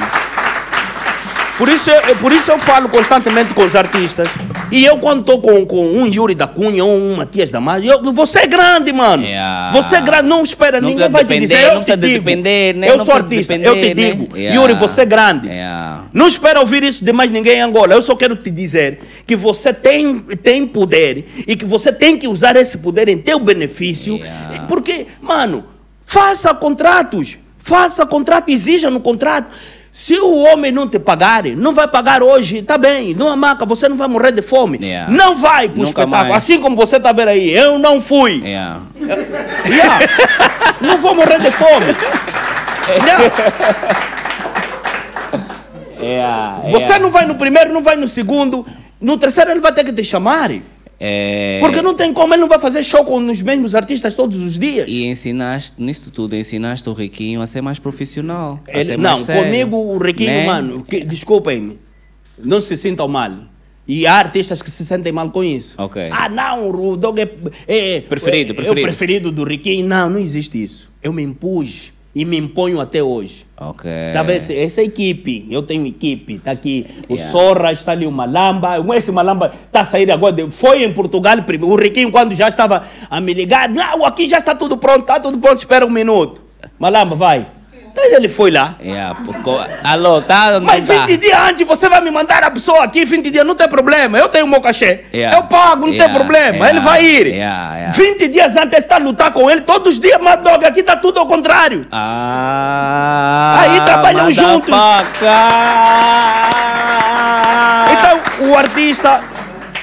[1.56, 4.28] Por isso, eu, por isso eu falo constantemente com os artistas.
[4.72, 8.12] E eu, quando estou com, com um Yuri da Cunha ou um Matias Damasio, eu,
[8.12, 9.22] você é grande, mano.
[9.22, 9.70] Yeah.
[9.70, 11.68] Você é grande, não espera, Não ninguém vai te depender, dizer.
[11.68, 12.24] Eu não te digo.
[12.24, 12.90] depender, né?
[12.90, 13.94] Eu Não sou artista, depender, eu te né?
[13.94, 14.36] digo.
[14.36, 14.60] Yeah.
[14.60, 15.46] Yuri, você é grande.
[15.46, 16.04] Yeah.
[16.12, 17.94] Não espera ouvir isso de mais ninguém em Angola.
[17.94, 22.26] Eu só quero te dizer que você tem, tem poder e que você tem que
[22.26, 24.18] usar esse poder em teu benefício.
[24.68, 25.64] Porque, mano,
[26.04, 27.38] faça contratos.
[27.58, 29.50] Faça contrato, exija no contrato.
[29.94, 33.88] Se o homem não te pagar, não vai pagar hoje, tá bem, não amaca, você
[33.88, 34.76] não vai morrer de fome.
[34.82, 35.08] Yeah.
[35.08, 36.30] Não vai pro Nunca espetáculo.
[36.30, 36.34] mais.
[36.34, 38.42] Assim como você tá vendo aí, eu não fui.
[38.44, 38.80] Yeah.
[39.64, 40.00] Yeah.
[40.80, 41.86] não vou morrer de fome.
[46.72, 48.66] Você não vai no primeiro, não vai no segundo.
[49.00, 50.50] No terceiro ele vai ter que te chamar.
[50.98, 51.58] É...
[51.60, 54.58] Porque não tem como, ele não vai fazer show com os mesmos artistas todos os
[54.58, 54.86] dias.
[54.88, 58.60] E ensinaste, nisso tudo, ensinaste o Riquinho a ser mais profissional.
[58.72, 60.46] a Ele- não, mais comigo o Riquinho, né?
[60.46, 61.78] mano, desculpem-me,
[62.38, 63.32] não se sintam mal.
[63.86, 65.74] E há artistas que se sentem mal com isso.
[65.76, 66.08] Ok.
[66.10, 67.28] Ah, não, o Dog é,
[67.68, 68.78] é- Preferido, é, preferido.
[68.78, 69.86] É o preferido do Riquinho.
[69.86, 70.90] Não, não existe isso.
[71.02, 73.44] Eu me impus e me imponho até hoje.
[73.60, 73.90] Ok.
[74.12, 74.50] Tá vendo?
[74.52, 77.32] Essa- equipe, eu tenho equipe, tá aqui o Yeah.
[77.32, 81.42] Sorra, está ali o Malamba, esse Malamba está a sair agora, de- foi em Portugal,
[81.42, 81.74] primeiro.
[81.74, 85.18] o Riquinho quando já estava a me ligar, não, aqui já está tudo pronto, está
[85.20, 86.42] tudo pronto, espera um minuto.
[86.78, 87.46] Malamba, vai.
[87.96, 88.74] Então ele foi lá.
[89.24, 90.58] Porque- Alô, tá?
[90.60, 91.06] Mas tá?
[91.06, 94.18] 20 dias antes você vai me mandar a pessoa aqui, 20 dias, não tem problema.
[94.18, 95.04] Eu tenho o meu cachê.
[95.14, 95.36] Yeah.
[95.38, 96.56] Eu pago, não Yeah, tem problema.
[96.56, 97.26] yeah, ele vai ir.
[97.28, 97.92] yeah, yeah.
[97.92, 100.96] 20 dias antes está a lutar com ele, todos os dias, mas dog, aqui está
[100.96, 101.86] tudo ao contrário.
[101.92, 104.74] Ah, Aí trabalham juntos.
[107.92, 109.22] Então, o artista,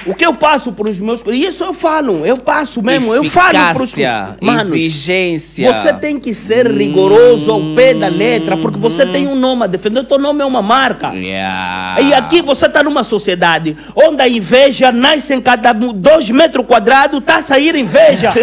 [0.06, 1.22] o que eu passo para os meus.
[1.26, 3.92] E isso eu falo, eu passo mesmo, eu falo para os.
[3.92, 5.72] Eficácia, Mano, exigência.
[5.72, 9.66] você tem que ser rigoroso ao pé da letra, porque você tem um nome a
[9.66, 10.00] defender.
[10.00, 11.08] O teu nome é uma marca.
[11.14, 12.00] Yeah.
[12.00, 17.18] E aqui você está numa sociedade onde a inveja nasce em cada dois metros quadrados,
[17.20, 18.32] está a sair inveja.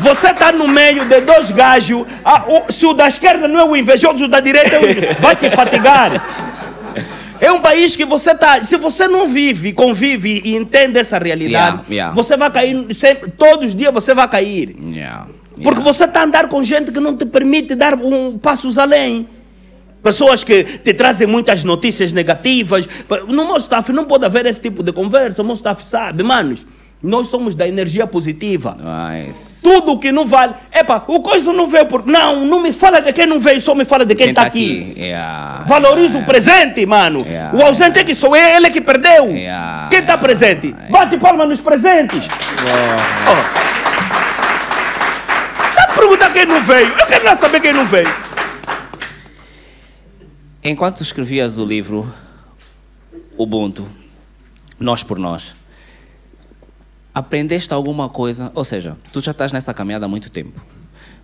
[0.00, 2.06] Você está no meio de dois gajos,
[2.68, 5.50] se o da esquerda não é o invejoso, o da direita é o- vai te
[5.50, 6.46] fatigar.
[7.40, 8.62] É um país que você está.
[8.62, 12.14] Se você não vive, convive e entende essa realidade, Yeah, yeah.
[12.14, 14.76] você vai cair sempre, todos os dias você vai cair.
[14.92, 15.26] Yeah,
[15.62, 19.28] Porque você está a andar com gente que não te permite dar um passos além.
[20.02, 22.86] Pessoas que te trazem muitas notícias negativas.
[23.26, 25.42] No meu staff não pode haver esse tipo de conversa.
[25.42, 26.64] O meu staff sabe, manos.
[27.00, 28.76] Nós somos da energia positiva.
[28.76, 29.62] Nice.
[29.62, 30.54] Tudo que não vale.
[30.72, 32.04] Epa, o coisa não veio por.
[32.04, 34.94] Não, não me fala de quem não veio, só me fala de quem está aqui.
[34.96, 35.64] Yeah.
[35.68, 36.18] Valoriza yeah.
[36.18, 37.20] o presente, mano.
[37.20, 37.56] Yeah.
[37.56, 39.30] O ausente é que sou eu, ele é que perdeu.
[39.30, 39.88] Yeah.
[39.90, 40.74] Quem está presente?
[40.90, 42.26] Bate palma nos presentes.
[45.76, 46.88] Dá pra perguntar quem não veio.
[46.98, 48.12] Eu quero lá saber quem não veio.
[50.64, 52.12] Enquanto escrevias o livro
[53.38, 53.86] Ubuntu,
[54.80, 55.54] Nós por Nós,
[57.18, 58.50] aprendeste alguma coisa?
[58.54, 60.60] Ou seja, tu já estás nessa caminhada há muito tempo,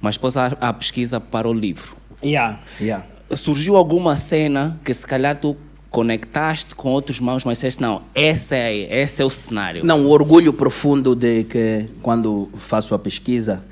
[0.00, 1.96] mas depois há a pesquisa para o livro.
[2.22, 3.04] Yeah, yeah.
[3.36, 5.56] Surgiu alguma cena que se calhar tu
[5.90, 9.84] conectaste com outros mãos, mas disseste, não, esse é, esse é o cenário.
[9.84, 13.62] Não, o orgulho profundo de que quando faço a pesquisa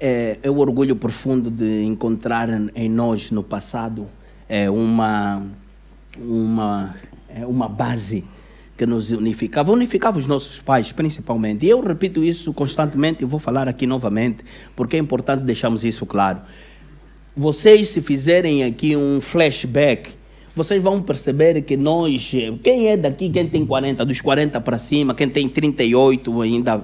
[0.00, 4.06] é, é o orgulho profundo de encontrar em- em nós no passado
[4.48, 5.42] é, uma
[6.18, 6.94] uma
[7.28, 8.24] é, uma base
[8.78, 11.66] que nos unificava, unificava os nossos pais principalmente.
[11.66, 16.06] E eu repito isso constantemente e vou falar aqui novamente porque é importante deixarmos isso
[16.06, 16.38] claro.
[17.36, 20.16] Vocês se fizerem aqui um flashback
[20.58, 22.32] vocês vão perceber que nós,
[22.64, 26.82] quem é daqui, quem tem 40, dos 40 para cima, quem tem 38 ainda,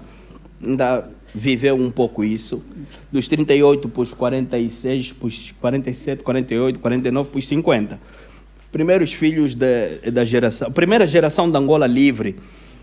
[0.65, 2.63] ainda viveu um pouco isso.
[3.11, 8.01] Dos 38 para os 46, para os 47, 48, 49, para os 50.
[8.75, 9.67] Os primeiros filhos da,
[10.13, 12.35] da geração, primeira geração da Angola livre.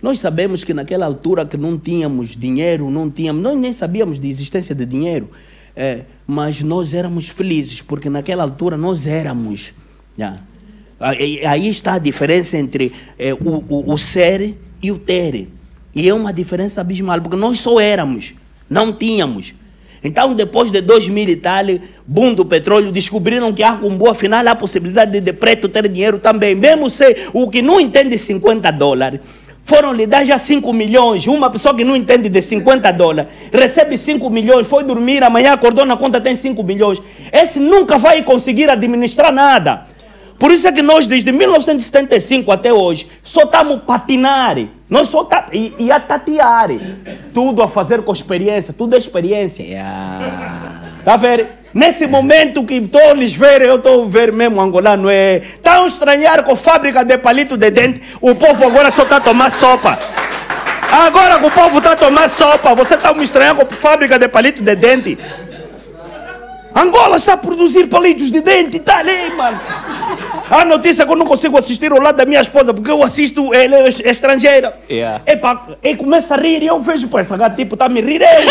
[0.01, 4.29] Nós sabemos que naquela altura que não tínhamos dinheiro, não tínhamos, nós nem sabíamos de
[4.29, 5.29] existência de dinheiro,
[5.75, 9.73] eh, mas nós éramos felizes, porque naquela altura nós éramos.
[10.17, 10.37] já.
[10.97, 15.49] Aí está a diferença entre eh, o, o, o ser e o ter.
[15.93, 18.33] E é uma diferença abismal, porque nós só éramos,
[18.69, 19.53] não tínhamos.
[20.03, 21.63] Então, depois de 2000 e tal,
[22.07, 25.69] boom do petróleo, descobriram que há com boa afinal há a possibilidade de, de preto
[25.69, 26.55] ter dinheiro também.
[26.55, 29.19] Mesmo se o que não entende 50 dólares,
[29.63, 31.27] foram lhe dar já 5 milhões.
[31.27, 35.85] Uma pessoa que não entende de 50 dólares, recebe 5 milhões, foi dormir, amanhã acordou
[35.85, 37.01] na conta tem 5 milhões.
[37.31, 39.85] Esse nunca vai conseguir administrar nada.
[40.39, 44.57] Por isso é que nós, desde 1975 até hoje, só estamos a patinar.
[44.91, 46.67] Nós só tá, e, e a tatear.
[47.33, 49.63] Tudo a fazer com experiência, tudo é experiência.
[49.63, 50.99] Yeah.
[51.05, 51.47] Tá vendo?
[51.73, 55.09] Nesse momento que estou a lhes ver, eu estou a ver mesmo angolano.
[55.09, 58.01] É, estão a estranhar com fábrica de palito de dente.
[58.19, 59.97] O povo agora só está a tomar sopa.
[60.91, 64.19] Agora que o povo está a tomar sopa, você está a me estranhar com fábrica
[64.19, 65.17] de palito de dente.
[66.73, 69.59] Angola está a produzir palitos de dente, tá ali, mano.
[70.49, 73.53] A notícia que eu não consigo assistir ao lado da minha esposa, porque eu assisto,
[73.53, 74.73] ela é estrangeira.
[74.89, 75.21] Yeah.
[75.25, 78.21] Epa, ele começa a rir e eu vejo, pô, essa gata tipo, tá me rir.
[78.21, 78.47] Ei.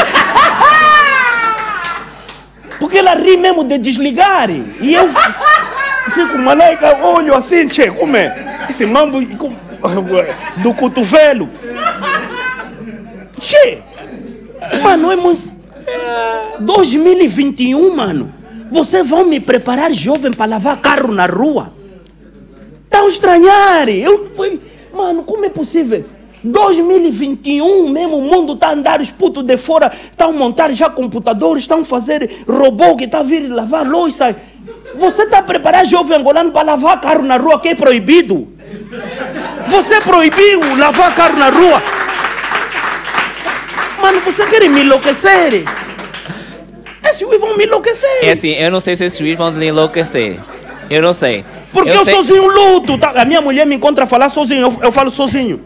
[2.79, 4.51] Porque ela ri mesmo de desligar.
[4.51, 5.09] E eu
[6.13, 8.67] fico, malaika, olho assim, che, como é?
[8.69, 9.21] Esse mambo
[10.57, 11.49] do cotovelo.
[13.41, 13.83] Che!
[14.83, 15.50] Mano, é muito.
[16.61, 18.33] 2021, mano.
[18.71, 21.73] Vocês vão me preparar jovem para lavar carro na rua?
[22.85, 23.89] Estão a estranhar.
[23.89, 24.31] Eu,
[24.93, 26.05] mano, como é possível?
[26.43, 30.89] 2021 mesmo, o mundo está a andar, os putos de fora estão a montar já
[30.89, 34.35] computadores, estão a fazer robô que está a vir lavar louça.
[34.95, 38.49] Você está a preparar jovem angolano para lavar carro na rua que é proibido?
[39.69, 41.83] Você proibiu lavar carro na rua.
[44.01, 45.65] Mano, você quer me enlouquecer?
[47.05, 48.25] Esses juiz vão me enlouquecer.
[48.25, 50.39] É assim, eu não sei se esses juízes vão lhe enlouquecer.
[50.89, 51.45] Eu não sei.
[51.73, 52.15] Porque eu, sei...
[52.15, 52.99] sozinho luto.
[53.03, 55.61] A minha mulher me encontra a falar sozinho, eu, eu falo sozinho.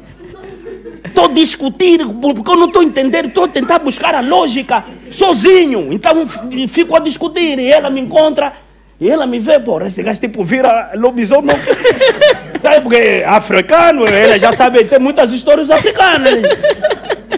[1.04, 5.92] Estou discutindo, porque eu não estou entendendo, estou tentar buscar a lógica sozinho.
[5.92, 6.26] Então
[6.68, 8.52] fico a discutir e ela me encontra
[9.00, 11.56] e ela me vê, porra, esse gajo tipo vira lobisomem.
[12.82, 16.40] Porque é africano, ela já sabe, tem muitas histórias africanas.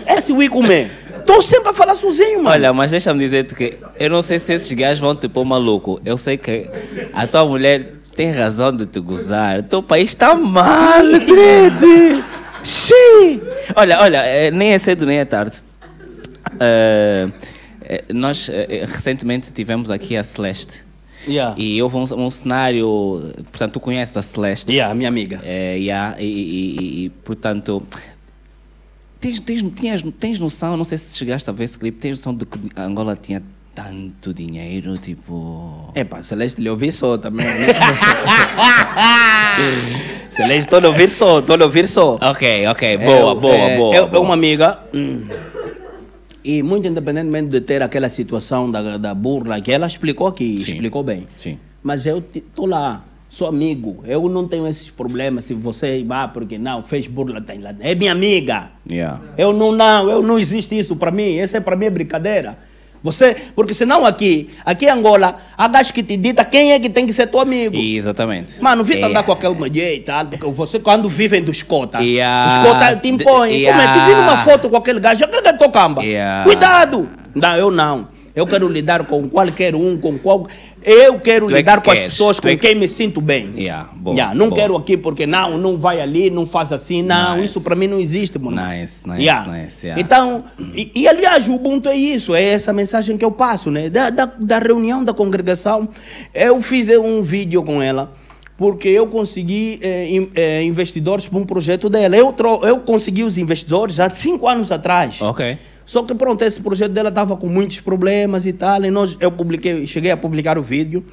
[0.07, 0.89] Esse Wikume.
[1.19, 2.51] Estou sempre a falar sozinho, mano.
[2.51, 6.01] Olha, mas deixa-me dizer-te que eu não sei se esses gajos vão te pôr maluco.
[6.05, 6.71] Eu sei que
[7.13, 9.59] a tua mulher tem razão de te gozar.
[9.59, 12.25] O teu país está mal, Dredd.
[12.63, 13.43] Xiii.
[13.75, 15.63] Olha, olha, eh, nem é cedo nem é tarde.
[16.55, 17.33] Uh,
[18.13, 18.49] nós
[18.87, 20.85] recentemente tivemos aqui a Celeste.
[21.29, 21.55] Yeah.
[21.59, 23.35] E houve um, um, cenário.
[23.51, 24.71] Portanto, tu conheces a Celeste.
[24.71, 25.41] Yeah, minha amiga.
[25.43, 27.83] É, yeah, e, e, e, portanto.
[29.27, 32.33] Tens, tens, tens, tens noção, não sei se chegaste a ver esse clipe, tens noção
[32.33, 33.43] de que Angola tinha
[33.75, 35.91] tanto dinheiro, tipo.
[35.97, 37.45] É pá, Celeste lhe ouvi só também.
[37.45, 37.67] Né?
[40.31, 42.21] Celeste, estou lhe ouvir só, estou lhe ouvir só.
[42.23, 43.97] Ok, ok, boa, boa, é, boa.
[43.97, 44.23] É boa.
[44.23, 44.79] uma amiga.
[44.95, 45.27] Hum,
[46.45, 50.75] e muito independentemente de ter aquela situação da, da burla, que ela explicou aqui, Sim.
[50.75, 51.27] explicou bem.
[51.37, 51.59] Sim.
[51.83, 53.05] Mas eu estou lá,
[53.37, 57.59] sou amigo, eu não tenho esses problemas se você vá porque não, fez burla, tem
[57.59, 57.75] lá.
[57.81, 58.71] É minha amiga.
[58.91, 59.21] Yeah.
[59.37, 62.57] Eu não, não, eu não existe isso para mim, essa é para mim brincadeira.
[63.03, 66.89] Você, porque senão aqui, aqui em Angola, há gás que te dita quem é que
[66.89, 67.77] tem que ser teu amigo.
[67.77, 68.59] Exatamente.
[68.63, 69.05] Mano, vi é.
[69.05, 72.51] andar com aquele mulher e tal, porque você quando vivem dos cota, yeah.
[72.51, 73.53] os cota te impõem.
[73.53, 73.79] Yeah.
[73.79, 74.01] Como é?
[74.01, 76.03] Te vi numa foto com aquele gajo, aquele gajo tocamba.
[76.03, 76.43] Yeah.
[76.43, 77.07] Cuidado!
[77.35, 78.09] Não, eu não.
[78.37, 80.47] Eu quero lidar com qualquer um, com qual.
[80.87, 82.05] Eu quero tu é lidar é que com queres.
[82.05, 83.53] as pessoas com é quem me sinto bem.
[83.57, 84.61] Yeah, boa, yeah, não boa.
[84.61, 87.03] quero aqui porque não, não vai ali, não faz assim.
[87.03, 87.47] Não, nice.
[87.47, 88.57] isso para mim não existe, mano.
[88.57, 89.53] Nice, nice, yeah.
[89.53, 89.85] nice.
[89.85, 90.01] Yeah.
[90.01, 93.91] Então, e, e, aliás, o Ubuntu é isso, é essa mensagem que eu passo, né?
[93.91, 95.89] Da, da, da reunião da congregação,
[96.33, 98.13] eu fiz um vídeo com ela
[98.57, 102.17] porque eu consegui eh, eh, investidores para um projeto dela.
[102.17, 105.21] Eu, eu consegui os investidores há cinco anos atrás.
[105.21, 105.59] Ok.
[105.87, 109.31] Só que pronto, esse projeto dela estava com muitos problemas e tal, e nós, eu
[109.31, 111.05] publiquei, cheguei a publicar o vídeo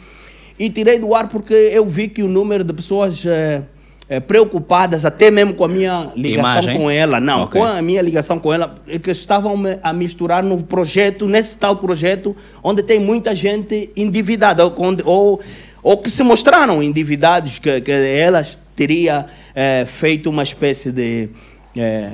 [0.57, 3.61] e tirei do ar porque eu vi que o número de pessoas é,
[4.09, 6.77] é, preocupadas, até mesmo com a minha ligação Imagem?
[6.77, 7.61] com ela, não, okay.
[7.61, 12.35] com a minha ligação com ela, que estavam a misturar no projeto, nesse tal projeto,
[12.63, 14.73] onde tem muita gente endividada, ou,
[15.05, 15.39] ou,
[15.83, 21.29] ou que se mostraram endividados, que, que elas teria é, feito uma espécie de
[21.75, 22.11] é,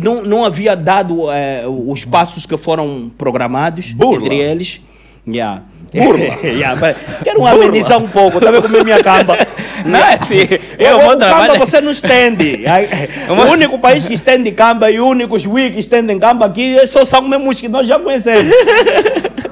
[0.00, 4.26] não, não havia dado é, os passos que foram programados Burla.
[4.26, 4.80] entre eles.
[5.26, 5.62] Yeah.
[5.92, 6.24] Burla.
[6.42, 9.36] yeah, quero amenizar um pouco, também tá comer minha camba.
[9.84, 10.48] Não é assim.
[10.78, 12.64] Eu vou camba você não estende.
[13.28, 16.86] o único país que estende camba e o único juiz que estende camba aqui é
[16.86, 18.54] só São Memus, que nós já conhecemos.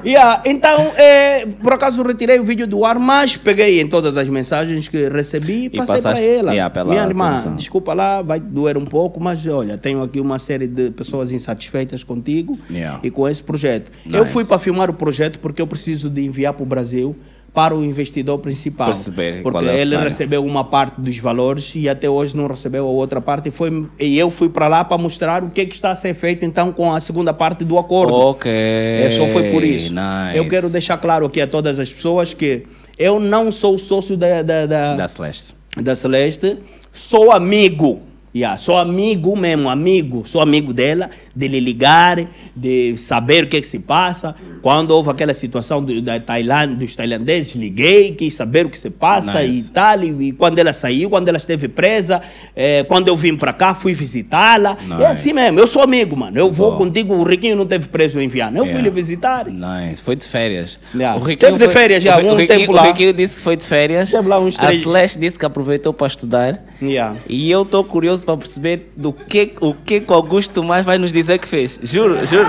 [0.05, 4.27] Yeah, então, é, por acaso retirei o vídeo do ar, mas peguei em todas as
[4.29, 6.53] mensagens que recebi e, passei para ela.
[6.53, 7.55] Yeah, Minha irmã, televisão.
[7.55, 12.03] desculpa lá, vai doer um pouco, mas olha, tenho aqui uma série de pessoas insatisfeitas
[12.03, 12.99] contigo yeah.
[13.03, 13.91] e com esse projeto.
[14.05, 14.17] Nice.
[14.17, 17.15] Eu fui para filmar o projeto porque eu preciso de enviar para o Brasil
[17.53, 18.87] para o investidor principal.
[18.87, 22.89] Perceber porque é ele recebeu uma parte dos valores e até hoje não recebeu a
[22.89, 23.49] outra parte.
[23.49, 25.95] E, foi, e eu fui para lá para mostrar o que, é que está a
[25.95, 28.13] ser feito então com a segunda parte do acordo.
[28.13, 28.49] Ok.
[28.49, 29.93] É, só foi por isso.
[29.93, 30.37] Nice.
[30.37, 32.63] Eu quero deixar claro aqui a todas as pessoas que
[32.97, 35.53] eu não sou sócio da, da, da, da Celeste.
[35.75, 36.57] Da Celeste,
[36.91, 38.01] sou amigo
[38.33, 42.17] Yeah, sou amigo mesmo, amigo, sou amigo dela, de lhe ligar,
[42.55, 44.33] de saber o que, é que se passa.
[44.61, 48.89] Quando houve aquela situação do, da Tailândia, dos tailandeses, liguei, quis saber o que se
[48.89, 49.67] passa nice.
[49.67, 50.01] e tal.
[50.01, 52.21] E, e, quando ela saiu, quando ela esteve presa,
[52.55, 54.77] é, quando eu vim para cá, fui visitá-la.
[54.81, 55.03] Nice.
[55.03, 56.37] É assim mesmo, eu sou amigo, mano.
[56.37, 58.79] Eu vou contigo, o Riquinho não teve preso em Viana, eu yeah.
[58.79, 59.47] fui lhe visitar.
[59.47, 60.01] Nice.
[60.01, 60.79] Foi de férias.
[60.95, 61.19] Yeah.
[61.19, 62.83] O Riquinho teve de férias já, um tempo lá.
[62.83, 64.09] O Riquinho disse que foi de férias.
[64.09, 64.79] Teve lá uns três.
[64.79, 66.63] A Celeste disse que aproveitou para estudar.
[66.81, 67.17] Yeah.
[67.27, 71.11] E eu estou curioso para perceber do que o que o Augusto mais vai nos
[71.11, 71.79] dizer que fez.
[71.83, 72.47] Juro, juro.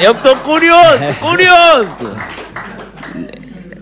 [0.00, 2.16] Eu estou curioso, curioso.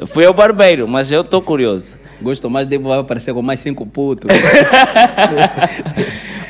[0.07, 1.95] Fui ao barbeiro, mas eu estou curioso.
[2.21, 4.31] Gosto mais devo aparecer com mais cinco putos.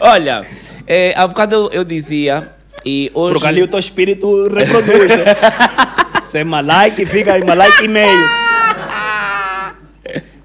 [0.01, 0.47] Olha,
[0.87, 2.53] é, há bocado eu, eu dizia
[2.85, 3.35] e hoje.
[3.35, 5.11] Porque ali o teu espírito reproduz.
[6.23, 8.29] Você é malike, fica em malike e meio.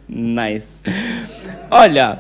[0.10, 0.82] Nice.
[1.69, 2.19] Olha,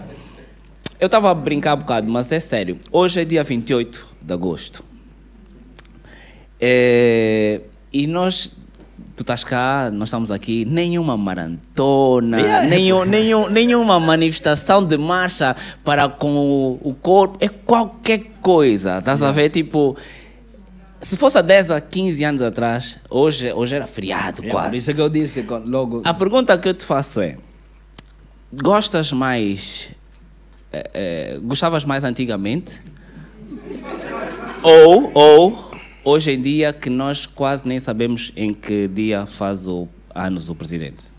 [1.01, 2.77] eu estava a brincar um bocado, mas é sério.
[2.91, 4.83] Hoje é dia 28 de agosto.
[6.59, 7.61] É,
[7.91, 8.53] e nós.
[9.15, 12.67] tu estás cá, nós estamos aqui, nenhuma maratona, Yeah.
[12.69, 19.21] nenhum, nenhum, nenhuma manifestação de marcha para com o, o corpo, é qualquer coisa, estás
[19.23, 19.49] a ver?
[19.49, 19.97] Tipo,
[21.01, 24.69] se fosse há 10 a 15 anos atrás, hoje, hoje era feriado É, quase.
[24.69, 26.01] por isso que eu disse logo.
[26.05, 27.37] A pergunta que eu te faço é:
[28.53, 29.89] gostas mais.
[30.71, 32.81] Eh, eh, gostavas mais antigamente?
[34.63, 35.71] Ou, ou,
[36.03, 40.55] hoje em dia, que nós quase nem sabemos em que dia faz o anos o
[40.55, 41.11] presidente?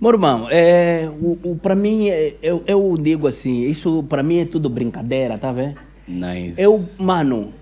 [0.00, 4.40] Meu irmão, é, o, o, para mim, é, eu, eu digo assim, isso para mim
[4.40, 5.76] é tudo brincadeira, tá vendo?
[6.08, 6.60] Nice.
[6.60, 7.52] Eu, mano,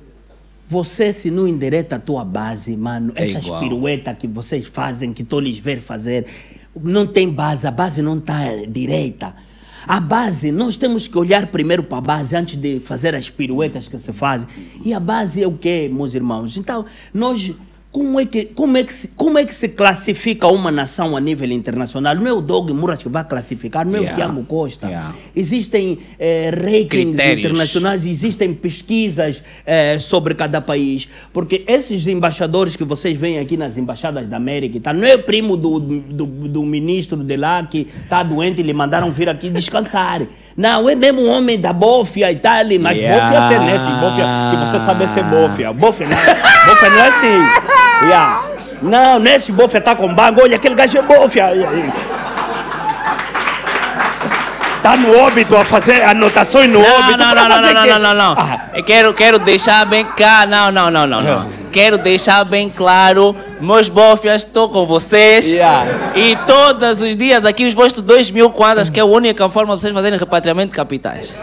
[0.66, 3.60] você se não endireita a tua base, mano, É essas igual.
[3.60, 6.24] piruetas que vocês fazem, que estou lhes ver fazer,
[6.74, 8.38] não tem base, a base não está
[8.68, 9.34] direita.
[9.86, 13.88] A base, nós temos que olhar primeiro para a base antes de fazer as piruetas
[13.88, 14.48] que se fazem.
[14.84, 16.56] E a base é o quê, meus irmãos?
[16.56, 17.52] Então, nós.
[17.92, 21.20] Como é, que, como, é que se, como é que se classifica uma nação a
[21.20, 22.14] nível internacional?
[22.14, 24.12] Não é o Doug Muras que vai classificar, não é Yeah.
[24.12, 24.86] o Tiago Costa.
[24.86, 25.12] Yeah.
[25.34, 27.38] Existem eh, rankings Critérios.
[27.46, 31.08] internacionais, existem pesquisas eh, sobre cada país.
[31.32, 35.56] Porque esses embaixadores que vocês veem aqui nas embaixadas da América, tal, não é primo
[35.56, 40.22] do, do, do ministro de lá que está doente e lhe mandaram vir aqui descansar.
[40.56, 43.30] Não, é mesmo um homem da bófia e tal, mas Yeah.
[43.30, 45.72] bófia ser nesse, bófia, que você sabe ser bófia.
[45.72, 46.16] Bófia não,
[46.66, 48.06] bófia não é assim.
[48.06, 48.42] Yeah.
[48.82, 51.50] Não, nesse bófia tá com banco, olha, aquele gajo é bófia.
[54.82, 57.18] Tá no óbito a fazer anotações no Não, óbito.
[57.18, 57.90] não, não, não, não, quê?
[57.90, 58.32] não, não, não.
[58.38, 60.46] Ah, Eu quero, quero deixar bem cá.
[60.46, 61.60] Não, não, não, não, não.
[61.70, 65.46] Quero deixar bem claro, meus bofias, estou com vocês.
[65.46, 65.86] Yeah.
[66.16, 69.74] E todos os dias aqui os vossos 2 mil kwanzas, que é a única forma
[69.76, 71.34] de vocês fazerem repatriamento de capitais.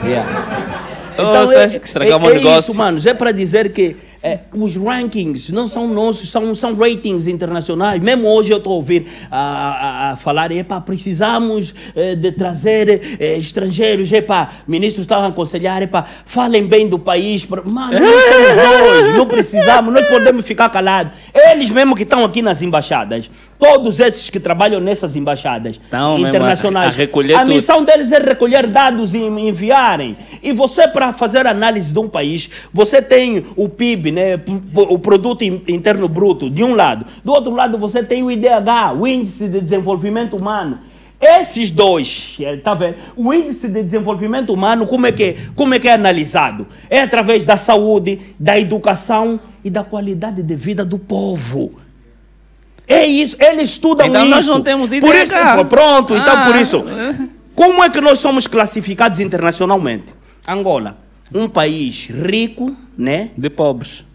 [1.14, 2.60] Então, vocês é, que estragamos é, o é negócio.
[2.72, 3.00] isso, mano.
[3.06, 8.02] É para dizer que é, os rankings não são nossos, são, são ratings internacionais.
[8.02, 13.18] Mesmo hoje eu estou a ouvir a, a, a falar, epá, precisamos eh, de trazer
[13.20, 17.46] eh, estrangeiros, epá, ministros estavam a aconselhar, epá, falem bem do país.
[17.46, 21.14] pra- Mano, nós, não precisamos, nós podemos ficar calados.
[21.34, 25.80] Eles mesmo que estão aqui nas embaixadas, todos esses que trabalham nessas embaixadas
[26.16, 26.98] a- internacionais, a
[27.40, 30.16] a missão deles é recolher dados e enviarem.
[30.44, 34.40] E você, para fazer análise de um país, você tem o PIB, né,
[34.74, 37.06] o Produto In- Interno Bruto, de um lado.
[37.24, 40.80] Do outro lado, você tem o IDH, o Índice de Desenvolvimento Humano.
[41.20, 42.98] Esses dois, eh, tá vendo?
[43.16, 46.68] O índice de desenvolvimento humano, como é, que, como é que é analisado?
[46.92, 51.72] É através da saúde, da educação e da qualidade de vida do povo.
[52.88, 54.30] É isso, eles estudam Então isso.
[54.32, 55.24] nós não temos Por IDH.
[55.24, 56.46] isso, pô, pronto, então Ah.
[56.46, 56.84] por isso.
[57.54, 60.06] Como é que nós somos classificados internacionalmente?
[60.48, 60.98] Angola,
[61.34, 63.32] um país rico, né?
[63.38, 64.06] De pobres.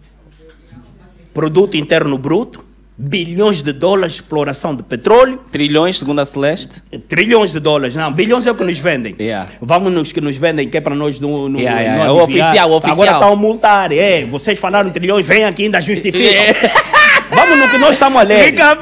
[1.33, 2.63] Produto interno bruto,
[2.97, 6.81] bilhões de dólares de exploração de petróleo, Trilhões, segundo a Celeste.
[7.07, 9.15] trilhões de dólares, não, bilhões é o que nos vendem.
[9.19, 9.49] Yeah.
[9.59, 12.13] Vamos nos que nos vendem, que é para nós no, no, Yeah, yeah, no é
[12.13, 12.47] o adivinhar.
[12.49, 12.93] oficial, o oficial.
[12.93, 16.21] Agora estão a multar, é, vocês falaram trilhões, vem aqui ainda justificam.
[16.21, 16.53] Yeah.
[17.35, 18.45] Vamos no que nós estamos a ler.
[18.45, 18.75] Fica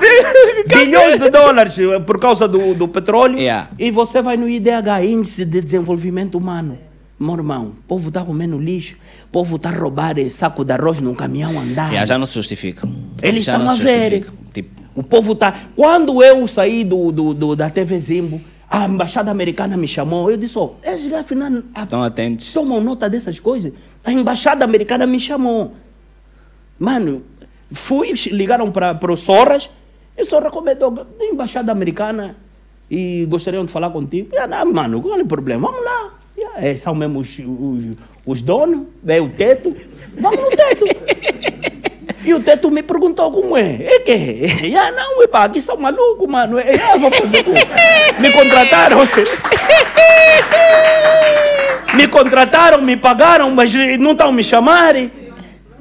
[0.67, 3.37] bilhões de dólares eh, por causa do, do petróleo.
[3.37, 3.69] Yeah.
[3.79, 6.77] E você vai no IDH, Índice de Desenvolvimento Humano.
[7.19, 10.73] Meu irmão, o povo está comendo lixo, o povo está a roubar eh, saco de
[10.73, 11.89] arroz num caminhão andar.
[11.89, 12.87] Yeah, já não se justifica.
[13.21, 14.25] Eles já estão a ver.
[14.51, 15.53] Tipo, O povo está.
[15.75, 20.29] Quando eu saí do, do, do- da TV Zimbo, a embaixada americana me chamou.
[20.31, 22.51] Eu disse: Ó, esses gafes não a- estão atentos.
[22.53, 23.71] tomam nota dessas coisas.
[24.03, 25.75] A embaixada americana me chamou.
[26.79, 27.23] Mano,
[27.71, 29.69] fui, ligaram para o Sorras.
[30.17, 32.35] E o Sorras comentou: "Tem embaixada americana
[32.89, 34.35] e gostariam de falar contigo.
[34.35, 35.67] Eu, não, mano, qual é o problema?
[35.67, 36.13] Vamos lá.
[36.57, 39.73] É, são mesmo os, os, os donos, é o teto.
[40.19, 40.85] Vamos no teto.
[42.23, 43.77] E o teto me perguntou como é.
[43.81, 44.45] É que?
[44.77, 46.59] Ah, não, epá, aqui são malucos, mano.
[46.59, 47.43] É, ah, vou fazer?
[48.19, 48.99] Me contrataram.
[51.95, 55.11] Me contrataram, me pagaram, mas não estão me chamarem.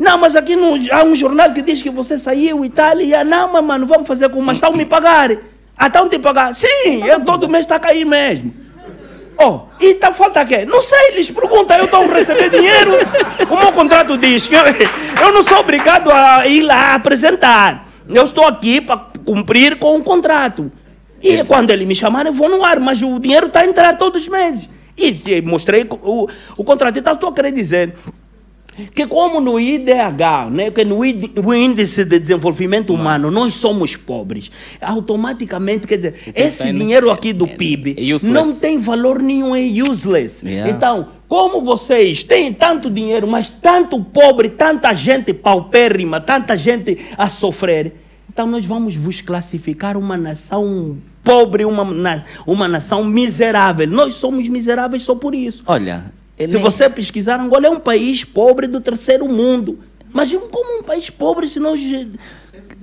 [0.01, 2.99] Não, mas aqui no, há um jornal que diz que você saiu e tal.
[2.99, 4.41] E, ah, não, mas, mano, vamos fazer como?
[4.41, 5.31] Mas estão me pagar.
[5.77, 6.55] Ah, estão te pagar?
[6.55, 8.51] Sim, eu todo mês está a cair mesmo.
[9.39, 10.65] Oh, e tá, falta quê?
[10.65, 12.93] Não sei, eles perguntam, eu estou a receber dinheiro.
[13.51, 14.63] O meu contrato diz que eu,
[15.23, 17.87] eu não sou obrigado a ir lá apresentar.
[18.09, 20.73] Eu estou aqui para cumprir com o contrato.
[21.23, 23.99] E quando ele me chamar, eu vou no ar, mas o dinheiro está a entrar
[23.99, 24.71] todos os meses.
[24.97, 26.99] E mostrei o, o contrato.
[26.99, 27.95] Então, estou a querer dizer
[28.95, 34.50] que como no IDH, né, que no Índice de Desenvolvimento Humano, nós somos pobres,
[34.81, 38.27] automaticamente, quer dizer, esse tem- dinheiro aqui do PIB é useless.
[38.29, 40.44] não tem valor nenhum, é useless.
[40.46, 40.71] Yeah.
[40.71, 47.29] Então, como vocês têm tanto dinheiro, mas tanto pobre, tanta gente paupérrima, tanta gente a
[47.29, 47.92] sofrer,
[48.33, 51.85] Então nós vamos vos classificar uma nação pobre, uma,
[52.46, 53.87] uma nação miserável.
[53.88, 55.63] Nós somos miseráveis só por isso.
[55.67, 56.13] Olha,
[56.45, 59.79] é Se nem- você pesquisar, Angola é um país pobre do terceiro mundo.
[60.13, 61.79] Mas como um país pobre se nós...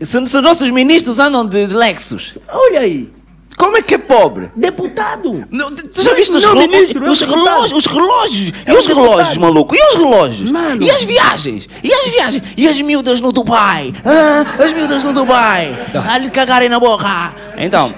[0.01, 3.11] se, se nossos ministros andam de, de Lexus, Olha aí,
[3.57, 4.51] como é que é pobre?
[4.55, 5.45] deputado.
[5.51, 6.71] Não, tu já viste os, Não, relógios?
[6.77, 8.51] ministro, é os, relógios, os relógios?
[8.65, 9.75] É e os relógios, maluco?
[9.75, 10.51] E os relógios?
[10.51, 10.83] Mano.
[10.83, 11.67] E as viagens?
[11.83, 12.43] E as viagens?
[12.55, 13.91] E as miúdas no Dubai?
[14.05, 15.75] Ah, as miúdas no Dubai?
[16.07, 17.33] A lhe cagarem na boca.
[17.57, 17.91] Então,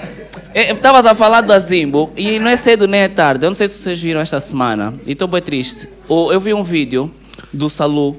[0.53, 3.45] estavas a falar do Azimbo e não é cedo nem é tarde.
[3.45, 5.87] Eu não sei se vocês viram esta semana e estou bem triste.
[6.09, 7.11] Eu vi um vídeo
[7.53, 8.17] do Salu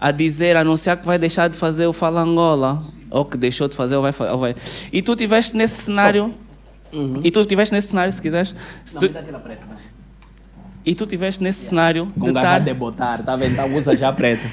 [0.00, 2.82] a dizer, a anunciar que vai deixar de fazer o Fala Angola.
[3.10, 4.12] Ou que deixou de fazer ou vai...
[4.32, 4.56] Ou vai.
[4.92, 6.34] E tu estiveste nesse cenário...
[7.22, 8.54] E tu estiveste nesse cenário, se quiseres.
[8.84, 9.12] Se tu-
[10.84, 13.52] e tu estiveste nesse cenário de Com de botar, tá vendo?
[13.52, 14.46] Então usa já preta.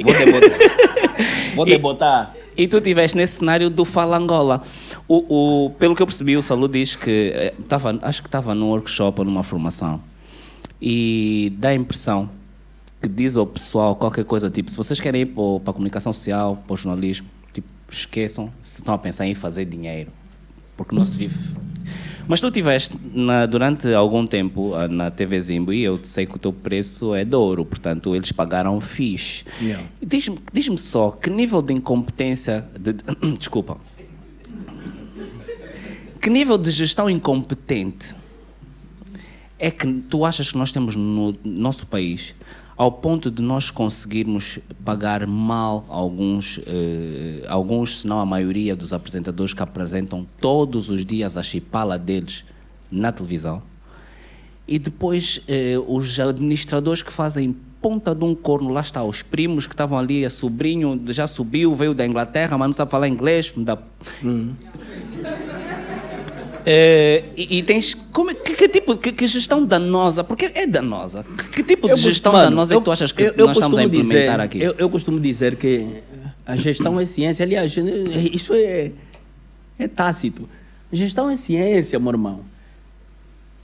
[0.00, 0.58] Vou debotar.
[1.56, 2.34] Vou E- debotar.
[2.56, 4.62] E tu estiveste nesse cenário do Fala Angola.
[5.08, 8.54] O, o, pelo que eu percebi, o Salu diz que eh, tava, acho que estava
[8.54, 10.02] num workshop ou numa formação
[10.80, 12.28] e dá a impressão
[13.00, 16.56] que diz ao pessoal qualquer coisa tipo: se vocês querem ir para, a comunicação social,
[16.56, 20.10] para o jornalismo, tipo, esqueçam se estão a pensar em fazer dinheiro,
[20.76, 21.38] porque não se vive.
[22.28, 26.36] Mas tu tiveste na- durante algum tempo ah, na TV Zimbo e eu sei que
[26.36, 29.46] o teu preço é de ouro, portanto eles pagaram fixe.
[29.62, 29.82] Yeah.
[30.04, 32.66] Diz-me diz só, que nível de incompetência.
[32.78, 32.92] De,
[33.38, 33.78] desculpa.
[36.28, 38.14] Que nível de gestão incompetente
[39.58, 42.34] é que tu achas que nós temos no nosso país
[42.76, 48.92] ao ponto de nós conseguirmos pagar mal alguns, eh, alguns, se não a maioria dos
[48.92, 52.44] apresentadores que apresentam todos os dias a chipala deles
[52.92, 53.62] na televisão?
[54.68, 59.66] E depois eh, os administradores que fazem ponta de um corno, lá está, os primos
[59.66, 63.50] que estavam ali, a sobrinho já subiu, veio da Inglaterra, mas não sabe falar inglês.
[63.56, 63.78] me dá-
[66.70, 67.94] Eh, e, e tens.
[67.94, 70.22] Como, é- que, que tipo que, que gestão danosa?
[70.22, 71.24] Porque é danosa.
[71.24, 73.32] Que, que tipo de Eu gestão costumo- danosa é eu- que tu achas que eu-
[73.46, 74.58] nós estamos a implementar dizer- aqui?
[74.62, 76.02] Eu, costumo dizer que
[76.44, 77.42] a gestão é ciência.
[77.42, 77.74] Aliás,
[78.34, 78.92] isso é,
[79.78, 80.46] é tácito.
[80.92, 82.40] Gestão é ciência, meu irmão.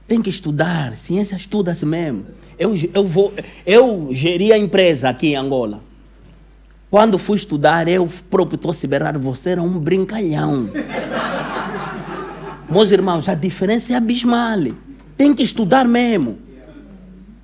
[0.08, 0.96] Tem que estudar.
[0.96, 2.24] Ciência estuda-se mesmo.
[2.58, 3.34] Eu, eu, vou,
[3.66, 5.80] eu geri a empresa aqui em Angola.
[6.90, 10.70] Quando fui estudar, eu próprio estou berrar, você era um brincalhão.
[12.74, 14.58] Meus irmãos, a diferença é abismal.
[15.16, 16.38] Tem que estudar mesmo.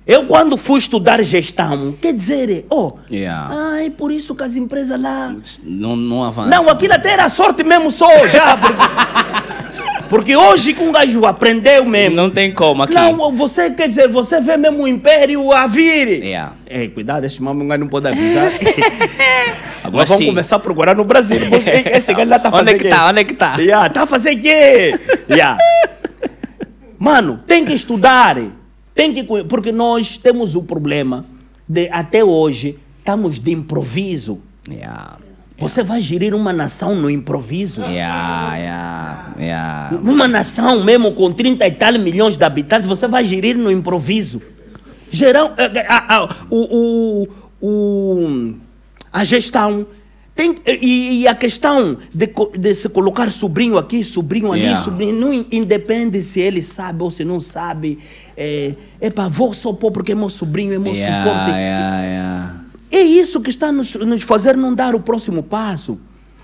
[0.05, 3.49] Eu, quando fui estudar gestão, quer dizer, oh, Yeah.
[3.75, 5.33] ai, por isso que as empresas lá.
[5.63, 6.49] Não, não avança.
[6.49, 8.57] Não, aquilo até era sorte mesmo só, já.
[8.57, 9.70] Porque,
[10.11, 12.17] porque hoje que um gajo aprendeu mesmo.
[12.17, 12.93] Não tem como aqui.
[12.93, 16.21] Não, você quer dizer, você vê mesmo o império a vir.
[16.21, 16.53] Yeah.
[16.67, 18.51] Ei, cuidado, esse mamãe não pode avisar.
[19.81, 20.25] Agora Mas vamos sim.
[20.25, 21.37] começar a procurar no Brasil.
[21.95, 23.07] Esse gajo lá tá Onde fazendo é que tá?
[23.07, 23.55] Onde é que tá?
[23.57, 24.99] Yeah, tá fazendo quê?
[25.29, 25.57] Yeah.
[26.99, 28.35] Mano, tem que estudar.
[28.93, 31.25] Tem que, porque nós temos o problema
[31.65, 34.41] de, até hoje, estamos de improviso.
[34.69, 35.15] Yeah.
[35.61, 37.81] Você vai gerir uma nação no improviso?
[37.81, 39.97] Yeah, yeah, yeah.
[40.01, 44.41] Uma nação mesmo com 30 e tal milhões de habitantes, você vai gerir no improviso.
[45.11, 47.27] Gerão, eh, eh, a, a, o,
[47.61, 48.53] o, o-
[49.13, 49.85] a gestão.
[50.33, 54.81] Tem, e, e a questão de, de se colocar sobrinho aqui, sobrinho ali, Yeah.
[54.81, 57.99] sobrinho, não in- independe se ele sabe ou se não sabe.
[58.37, 61.51] É, epa, vou só pôr porque é meu sobrinho, é meu Yeah, suporte.
[61.51, 62.60] yeah, yeah.
[62.91, 65.99] É isso que está nos, nos fazer não dar o próximo passo.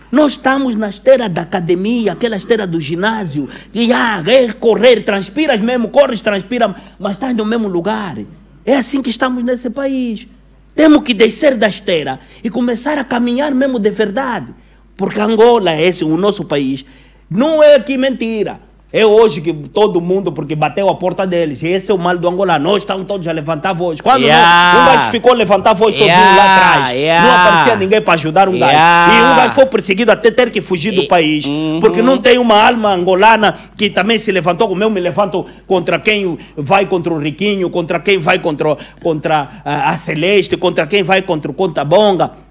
[0.10, 5.60] Nós estamos na esteira da academia, aquela esteira do ginásio, e ah, é correr, transpiras
[5.60, 8.18] mesmo, corres, transpiras, mas estás no mesmo lugar.
[8.66, 10.28] É assim que estamos nesse país.
[10.74, 14.54] Temos que descer da esteira e começar a caminhar mesmo de verdade.
[14.96, 16.86] Porque Angola, esse o nosso país,
[17.30, 18.62] não é que mentira.
[18.92, 21.62] É hoje que todo mundo, porque bateu a porta deles.
[21.62, 22.58] E esse é o mal do Angola.
[22.58, 24.00] Nós estamos todos a levantar a voz.
[24.00, 24.74] Quando Yeah.
[24.74, 27.28] nós, um gajo ficou a levantar a voz sozinho Yeah, lá atrás, yeah.
[27.28, 28.72] não aparecia ninguém para ajudar um gajo.
[28.72, 29.14] Yeah.
[29.14, 31.44] E um gajo foi perseguido até ter que fugir do país.
[31.46, 31.80] Uhum.
[31.82, 36.00] Porque não tem uma alma angolana que também se levantou, como eu me levanto contra
[36.00, 41.04] quem vai contra o Riquinho, contra quem vai contra, contra a, a Celeste, contra quem
[41.04, 42.47] vai contra o Conta Bonga.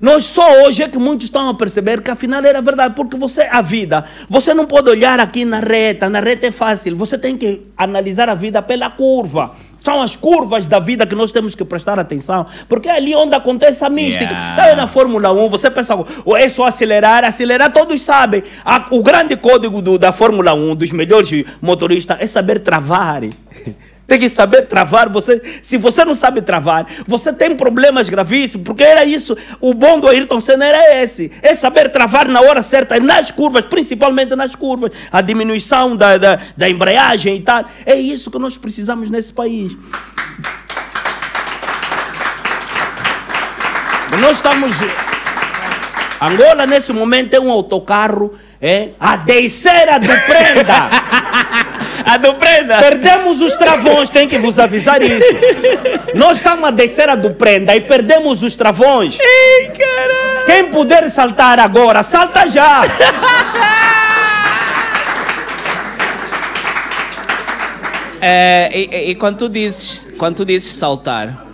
[0.00, 3.42] Nós só hoje é que muitos estão a perceber que afinal era verdade, porque você,
[3.50, 7.36] a vida, você não pode olhar aqui na reta, na reta é fácil, você tem
[7.38, 9.52] que analisar a vida pela curva.
[9.80, 13.34] São as curvas da vida que nós temos que prestar atenção, porque é ali onde
[13.36, 14.24] acontece a mística.
[14.32, 14.68] Yeah.
[14.68, 18.42] É na Fórmula 1, você pensa, "Oh, é só acelerar, acelerar, todos sabem.
[18.90, 23.22] O grande código do- da Fórmula 1, dos melhores motoristas, é saber travar.
[24.06, 25.08] Tem que saber travar.
[25.08, 29.36] Você, se você não sabe travar, você tem problemas gravíssimos, porque era isso.
[29.60, 33.64] O bom do Ayrton Senna era esse: é saber travar na hora certa, nas curvas,
[33.66, 37.64] principalmente nas curvas, a diminuição da, da, da embreagem e tal.
[37.86, 39.72] É isso que nós precisamos nesse país.
[44.20, 44.76] Nós estamos.
[46.20, 51.23] Angola, nesse momento, tem um autocarro, é, a terceira do Prenda.
[52.06, 52.78] A do Prenda.
[52.78, 55.24] Perdemos os travões, tem que vos avisar isso.
[56.14, 59.18] Nós estamos a descer a do Prenda e perdemos os travões.
[59.18, 60.46] Ei, caralho.
[60.46, 62.82] Quem puder saltar agora, salta já.
[68.26, 71.44] É, e, e quando, tu dizes, quando tu dizes saltar,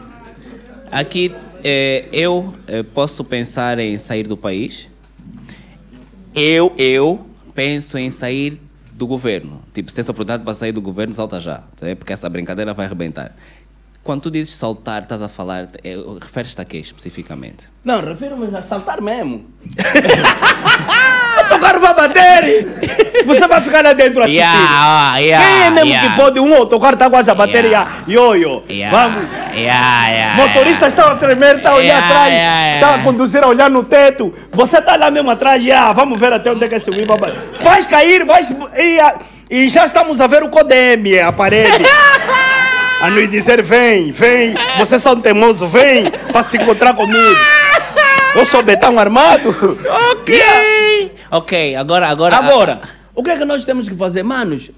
[0.89, 1.35] aqui
[1.65, 4.89] é, eu é, posso pensar em sair do país.
[6.33, 7.27] Eu, eu
[7.57, 8.61] penso em sair
[8.93, 9.60] do governo.
[9.81, 11.57] Tipo, se tem essa oportunidade para sair do governo, salta já.
[11.74, 11.87] tá?
[11.99, 13.33] Porque essa brincadeira vai arrebentar.
[14.05, 17.68] Quando tu dizes saltar, estás a falar, é, referes-te a quê especificamente?
[17.85, 19.45] Não, refiro-me a saltar mesmo.
[21.37, 22.66] o autocarro vai bater.
[23.26, 24.43] Você vai ficar lá dentro assistindo.
[24.43, 26.11] Yeah, yeah, Quem é mesmo yeah.
[26.11, 26.41] que pode?
[26.41, 27.91] Um autocarro está quase a bater Yeah.
[28.07, 28.62] e ioiô.
[28.68, 29.31] Yeah, Vamos.
[29.55, 33.03] yeah, yeah, Motorista está a tremer, está a olhar Yeah, atrás, yeah, está yeah.
[33.03, 34.33] a conduzir, a olhar no teto.
[34.53, 37.07] Você está lá mesmo atrás, já, vamos ver até onde é que subir.
[37.07, 37.18] Vai,
[37.62, 38.43] vai cair, vai.
[39.01, 39.18] A-
[39.51, 41.85] e já estamos a ver o Codeme, a parede.
[43.01, 47.41] A nos dizer: vem, vem, vocês são teimosos, vem para se encontrar comigo.
[48.37, 49.49] Eu sou betão armado.
[50.13, 51.13] Ok.
[51.31, 52.37] Ok, agora, agora.
[52.37, 52.81] Agora,
[53.15, 54.23] o que é que nós temos que fazer?
[54.23, 54.71] Manos,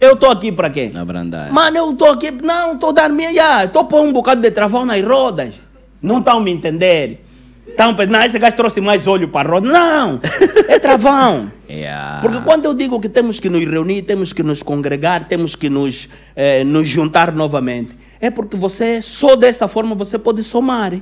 [0.00, 0.92] eu estou aqui para quê?
[0.96, 1.52] Abrandar.
[1.52, 5.02] Mano, eu estou aqui, não, estou dando minha, estou pondo um bocado de travão nas
[5.04, 5.54] rodas.
[6.00, 7.20] Não estão me entender.
[7.66, 9.68] Estão pensando, não, esse gajo trouxe mais olho para a roda.
[9.68, 10.20] Não,
[10.68, 11.50] é travão.
[11.68, 12.20] Yeah.
[12.22, 15.68] Porque quando eu digo que temos que nos reunir, temos que nos congregar, temos que
[15.68, 20.92] nos, eh, nos juntar novamente, é porque você, só dessa forma, você pode somar.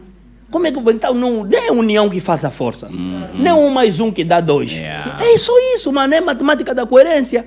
[0.50, 2.88] Como é que então não, não é a união que faz a força?
[2.88, 4.72] Não é um mais um que dá dois.
[4.72, 5.18] Yeah.
[5.20, 6.14] É só isso, mano.
[6.14, 7.46] É matemática da coerência.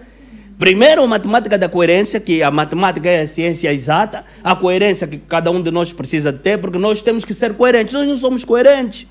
[0.59, 5.17] Primeiro, a matemática da coerência, que a matemática é a ciência exata, a coerência que
[5.17, 7.93] cada um de nós precisa ter, porque nós temos que ser coerentes.
[7.93, 9.05] Nós não somos coerentes.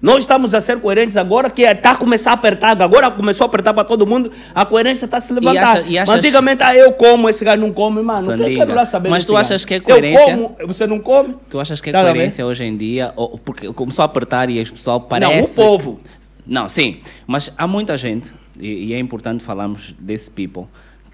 [0.00, 3.46] Nós estamos a ser coerentes agora, que está a começar a apertar, agora começou a
[3.46, 5.78] apertar para todo mundo, a coerência está a se levantar.
[5.78, 8.32] acha- e achas- Antigamente, ah, eu como, esse gajo não come, mano.
[8.32, 10.30] Eu quero lá saber Mas tu achas que é coerência?
[10.32, 11.36] Eu como, você não come?
[11.48, 13.12] Tu achas que é Tá coerência hoje em dia?
[13.14, 15.32] Ou, porque começou a apertar e as pessoal parece...
[15.32, 16.00] Não, o povo.
[16.44, 16.98] Não, sim.
[17.24, 20.64] Mas há muita gente, e, e é importante falarmos desse people,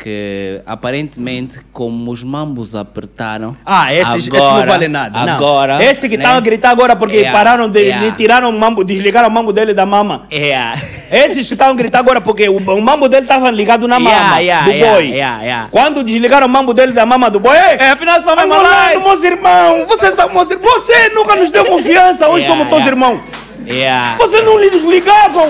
[0.01, 3.57] que aparentemente, como os mambos apertaram...
[3.67, 5.27] Ah, esses, esses não agora- vale nada.
[5.27, 5.35] não.
[5.35, 5.83] Agora...
[5.85, 6.23] Esse que né?
[6.23, 7.81] estava a gritar agora porque Yeah, pararam de.
[7.81, 8.15] yeah.
[8.17, 10.29] tiraram o mambo, desligaram o mambo dele da mama.
[10.33, 10.81] Yeah.
[11.11, 14.41] Esses que estavam a gritar agora porque o, o mambo dele estava ligado na mama
[14.41, 15.15] Yeah, do boi.
[15.73, 19.85] Quando desligaram o mambo dele da mama do boi, É, afinal, para Angolano, meus irmãos,
[19.89, 20.85] vocês são meus irmãos.
[20.85, 23.21] Você nunca nos deu confiança, hoje somos todos irmãos.
[24.17, 25.49] Vocês não lhe ligavam.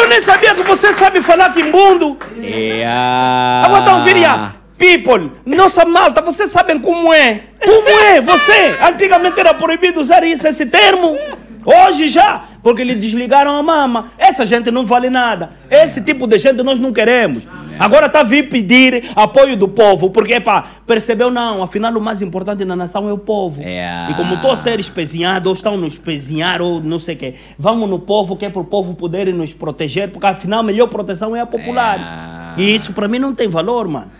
[0.00, 2.16] Eu nem sabia que você sabe falar quimbundo.
[2.38, 3.66] Yeah.
[3.66, 4.54] Agora estão vindo já.
[4.78, 7.42] People, nossa malta, vocês sabem como é.
[7.62, 8.78] Como é você?
[8.80, 11.18] Antigamente era proibido usar isso, esse termo.
[11.64, 14.12] Hoje já, porque lhe desligaram a mama.
[14.18, 15.52] Essa gente não vale nada.
[15.70, 17.46] Esse tipo de gente nós não queremos.
[17.78, 22.20] Agora está a vir pedir apoio do povo, porque pá, percebeu não, afinal o mais
[22.20, 23.62] importante na nação é o povo.
[23.62, 24.08] É.
[24.10, 27.34] E como estou a ser espezinhado, ou estão nos espezinhar, ou não sei o quê,
[27.58, 30.88] vamos no povo, que é para o povo poder nos proteger, porque afinal a melhor
[30.88, 32.54] proteção é a popular.
[32.58, 32.60] É.
[32.60, 34.10] E isso para mim não tem valor, mano.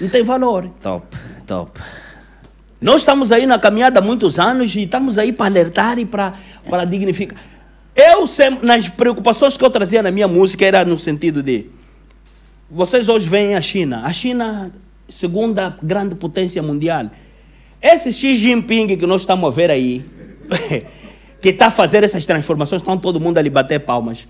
[0.00, 0.70] Não tem valor.
[0.80, 1.04] Top,
[1.44, 1.72] top.
[2.80, 6.34] Nós estamos aí na caminhada há muitos anos e estamos aí para alertar e para,
[6.68, 7.38] para dignificar.
[7.94, 11.66] Eu sempre, nas preocupações que eu trazia na minha música era no sentido de
[12.70, 14.70] vocês hoje veem a China, a China
[15.08, 17.06] segunda grande potência mundial.
[17.80, 20.04] Esse Xi Jinping que nós estamos a ver aí,
[21.40, 24.28] que está a fazer essas transformações, estão todo mundo ali bater palmas.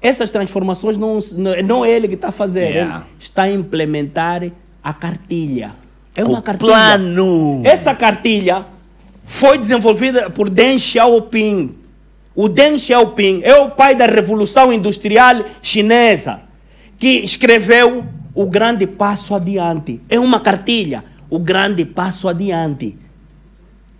[0.00, 1.20] Essas transformações não,
[1.64, 3.06] não, é ele que está a fazer, Yeah.
[3.18, 4.42] está a implementar
[4.82, 5.72] a cartilha.
[6.14, 6.70] É uma O cartilha.
[6.72, 7.62] plano.
[7.64, 8.66] Essa cartilha
[9.24, 11.74] foi desenvolvida por Deng Xiaoping.
[12.34, 16.40] O Deng Xiaoping é o pai da Revolução Industrial Chinesa,
[16.98, 18.04] que escreveu
[18.34, 20.00] O Grande Passo Adiante.
[20.08, 22.96] É uma cartilha, O Grande Passo Adiante.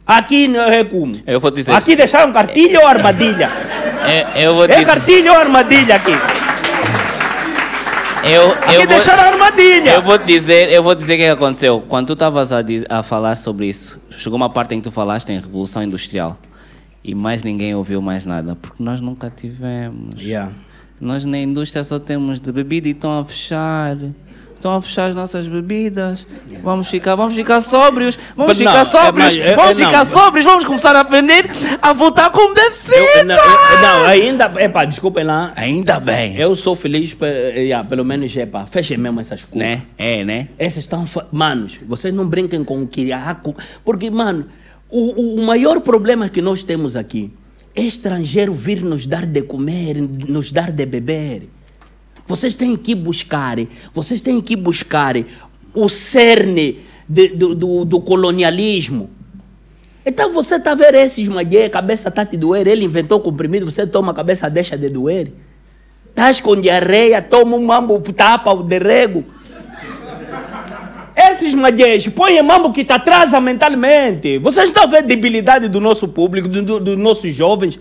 [0.06, 1.14] Aqui não é como.
[1.26, 1.72] Eu vou dizer.
[1.72, 3.50] Aqui deixaram cartilha ou armadilha?
[4.06, 4.84] É, eu vou É dizer.
[4.84, 6.12] cartilha ou armadilha aqui?
[8.24, 9.94] Eu, eu vou, deixaram armadilha.
[9.94, 11.80] eu vou dizer, eu vou dizer o que aconteceu.
[11.88, 15.30] Quando tu estavas a, a falar sobre isso, chegou uma parte em que tu falaste
[15.30, 16.38] em revolução industrial
[17.02, 20.22] e mais ninguém ouviu mais nada, porque nós nunca tivemos.
[20.22, 20.52] Yeah.
[21.00, 23.96] Nós na indústria só temos de bebida e estão a fechar.
[24.62, 26.24] Estão a fechar as nossas bebidas,
[26.62, 30.04] vamos ficar, vamos ficar sóbrios, vamos não, ficar é sóbrios, mais- é- vamos é- ficar
[30.04, 30.12] não.
[30.12, 31.50] sóbrios, vamos começar a aprender
[31.82, 33.18] a votar como deve ser.
[33.18, 35.52] Eu- não, eu- não, ainda, epá, desculpem lá.
[35.56, 36.36] Ainda bem.
[36.36, 39.68] Eu sou feliz, pe- yeah, pelo menos, epá, fechem mesmo essas coisas.
[39.68, 39.82] Né?
[39.98, 40.46] É, né?
[40.56, 41.04] Essas estão.
[41.32, 43.34] Manos, vocês não brinquem com o que há.
[43.34, 43.54] com-
[43.84, 44.46] Porque, mano,
[44.88, 47.32] o, o maior problema que nós temos aqui
[47.74, 49.96] é estrangeiro vir nos dar de comer,
[50.28, 51.48] nos dar de beber.
[52.26, 53.56] Vocês têm que buscar,
[53.92, 55.14] vocês têm que buscar
[55.74, 59.10] o cerne de- do, do, do colonialismo.
[60.04, 64.12] Então você está vendo esses maguê, cabeça está te doer, ele inventou comprimido, você toma
[64.12, 65.32] a cabeça, deixa de doer.
[66.08, 69.24] Estás com diarreia, toma um mambo, tapa o derrego.
[71.14, 74.38] Esses maguês põem mambo que te atrasa mentalmente.
[74.38, 77.78] Vocês estão vendo a debilidade do nosso público, do- do- dos nossos jovens?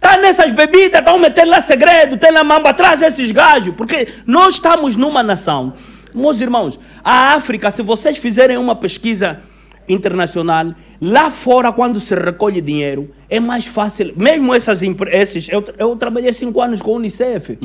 [0.00, 3.74] Tá nessas bebidas, estão metendo lá segredo, tem lá mambo atrás esses gajos.
[3.74, 5.74] Porque nós estamos numa nação.
[6.14, 9.40] Meus irmãos, a África, se vocês fizerem uma pesquisa
[9.88, 10.66] internacional,
[11.00, 14.12] lá fora, quando se recolhe dinheiro, é mais fácil.
[14.16, 15.48] Mesmo essas empre- esses.
[15.48, 17.58] Eu, eu trabalhei cinco anos com a Unicef.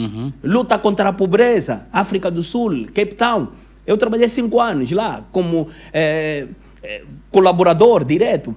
[0.44, 3.48] Luta contra a pobreza, África do Sul, Cape Town.
[3.88, 6.48] Eu trabalhei cinco anos lá como eh,
[7.32, 8.56] colaborador direto.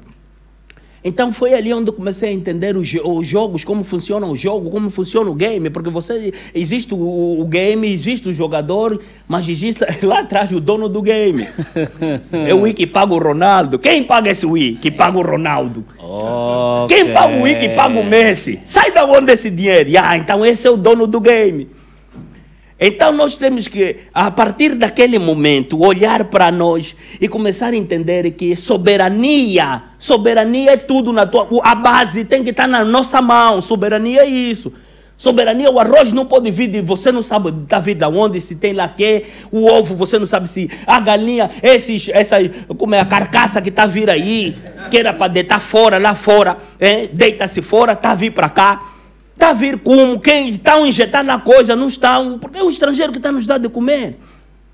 [1.09, 4.71] Então foi ali onde eu comecei a entender os, os jogos, como funciona o jogo,
[4.71, 9.81] como funciona o game, porque você existe o, o game, existe o jogador, mas existe
[10.05, 11.49] lá atrás o dono do game.
[12.47, 13.79] é o Wii que paga o Ronaldo.
[13.79, 15.83] Quem paga esse Wii que paga o Ronaldo?
[16.89, 18.61] Quem paga o Wii que paga o Messi?
[18.67, 19.91] Sai da onde esse dinheiro?
[20.03, 21.69] Ah, então esse é o dono do game.
[22.81, 28.31] Então nós temos que, a partir daquele momento, olhar para nós e começar a entender
[28.33, 33.61] que soberania, soberania é tudo na tua, a base tem que estar na nossa mão,
[33.61, 34.73] soberania é isso.
[35.17, 38.55] Soberania, o arroz não pode vir de você não sabe da vir da onde, se
[38.55, 42.37] tem lá que, o ovo você não sabe se a galinha, esses, essa,
[42.77, 44.55] como é a carcaça que está vir aí,
[44.89, 48.98] que era para deitar fora, lá fora, é, deita-se fora, está vir para cá.
[49.39, 50.19] Está a vir como?
[50.19, 52.41] Quem estão injetando na coisa, não estão.
[52.41, 54.19] Porque é o estrangeiro que está nos dando de comer.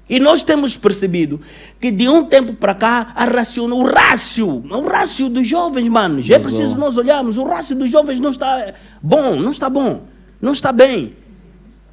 [0.08, 1.38] E nós temos percebido
[1.78, 6.28] que de um tempo para cá, a raciona, o rácio, o rácio dos jovens, manos,
[6.30, 10.02] é preciso nós olharmos, o rácio dos jovens não está bom, não está bom,
[10.40, 11.14] não está bem.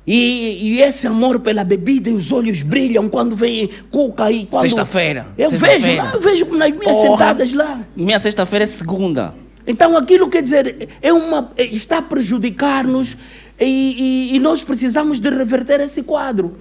[0.07, 4.61] E, e esse amor pela bebida e os olhos brilham quando vem cuca e quando...
[4.61, 6.03] Sexta-feira, Eu vejo sexta-feira.
[6.03, 7.09] lá, eu vejo nas minhas Porra.
[7.09, 7.80] sentadas lá.
[7.95, 9.36] Minha sexta-feira é segunda.
[9.72, 13.15] Então aquilo quer dizer, é uma, é- está a prejudicar-nos
[13.57, 16.57] e, e- e nós precisamos de reverter esse quadro.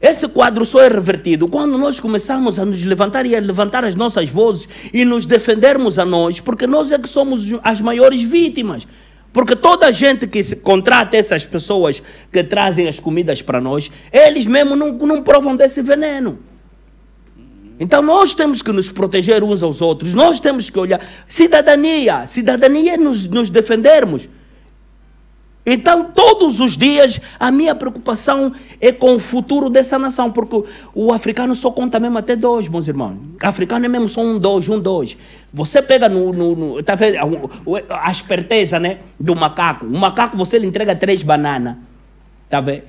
[0.00, 3.94] Esse quadro só é revertido quando nós começarmos a nos levantar e a levantar as
[3.94, 8.84] nossas vozes e nos defendermos a nós, porque nós é que somos as maiores vítimas.
[9.32, 13.90] Porque toda a gente que se contrata essas pessoas que trazem as comidas para nós,
[14.12, 16.38] eles mesmo não, não provam desse veneno.
[17.80, 21.00] Então nós temos que nos proteger uns aos outros, nós temos que olhar.
[21.26, 24.28] Cidadania, cidadania é nos, nos defendermos.
[25.64, 31.12] Então, todos os dias, a minha preocupação é com o futuro dessa nação, porque o-
[31.12, 33.16] africano só conta mesmo até dois, meus irmãos.
[33.40, 35.16] O africano é mesmo só um, dois, um, dois.
[35.52, 36.32] Você pega no.
[36.32, 37.16] no, no tá vendo?
[37.90, 39.86] A esperteza né, do macaco.
[39.86, 41.76] O macaco, você lhe entrega três bananas.
[42.50, 42.82] Tá vendo?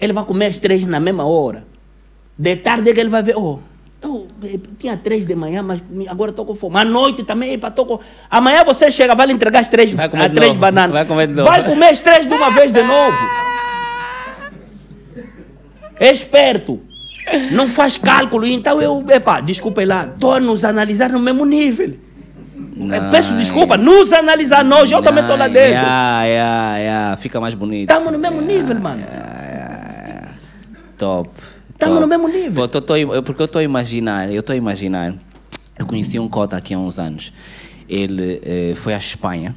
[0.00, 1.64] Ele vai comer as três na mesma hora.
[2.36, 3.60] De tarde é que ele vai ver, oh,
[4.02, 4.26] eu
[4.78, 6.78] tinha três de manhã, mas agora estou com fome.
[6.78, 7.98] À noite também, epa, tô com...
[8.30, 10.92] Amanhã você chega, vai lhe entregar as três, Vai comer três bananas.
[10.92, 11.48] Vai comer de novo.
[11.48, 13.16] Vai comer as três de uma vez de novo.
[15.98, 16.80] É esperto.
[17.52, 18.46] Não faz cálculo.
[18.46, 21.94] Então eu, epa, desculpem lá, estou a nos analisar no mesmo nível.
[22.78, 23.44] Eu Peço Nice.
[23.50, 25.58] desculpa, nos analisar nós, eu também estou lá Nice.
[25.58, 25.72] dentro.
[25.80, 27.16] Yeah, yeah, yeah.
[27.16, 27.90] Fica mais bonito.
[27.90, 29.02] Estamos no mesmo nível, mano.
[30.98, 31.30] Top.
[31.78, 32.00] Tamo top.
[32.00, 32.62] no mesmo nível.
[32.62, 35.14] Pô, tô- tô- eu- porque eu estou a imaginar, eu estou a imaginar.
[35.78, 37.32] Eu conheci um cota aqui há uns anos.
[37.88, 39.54] Ele eh, foi à Espanha.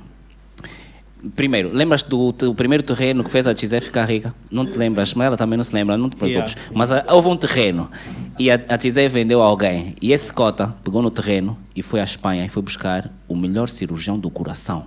[1.36, 4.34] Primeiro, lembras do, do primeiro terreno que fez a Gisé ficar rica?
[4.50, 6.54] Não te lembras, mas ela também não se lembra, não te preocupes.
[6.54, 6.72] Yeah.
[6.74, 7.90] Mas ah, houve um terreno
[8.38, 9.96] e a, a Gisé vendeu a alguém.
[10.02, 13.68] E esse cota pegou no terreno e foi à Espanha e foi buscar o melhor
[13.68, 14.86] cirurgião do coração.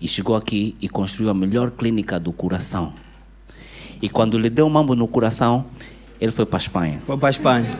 [0.00, 2.92] E chegou aqui e construiu a melhor clínica do coração.
[4.02, 5.64] E quando lhe deu um mambo no coração,
[6.20, 6.98] ele foi para a Espanha.
[7.06, 7.70] Foi para a Espanha.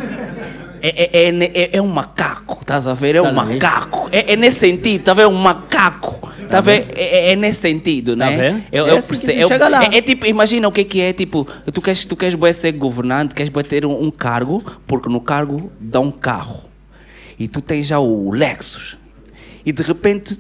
[0.81, 3.15] É, é, é, é, é um macaco, estás a ver?
[3.17, 4.09] É um Tá macaco.
[4.11, 5.31] É, é nesse sentido, tá vendo?
[5.31, 6.29] Um macaco.
[6.49, 6.87] Tá vendo?
[6.95, 8.37] É, é- é nesse sentido, Tá né?
[8.37, 8.63] vendo?
[8.71, 9.49] Eu, É assim perce- eu-.
[9.51, 12.73] É, é tipo, imagina o que, que é, tipo, tu queres, tu queres bué ser
[12.73, 16.65] governante, queres bué ter um, um cargo, porque no cargo dá um carro.
[17.39, 18.99] E tu tens já o Lexus.
[19.65, 20.39] E de repente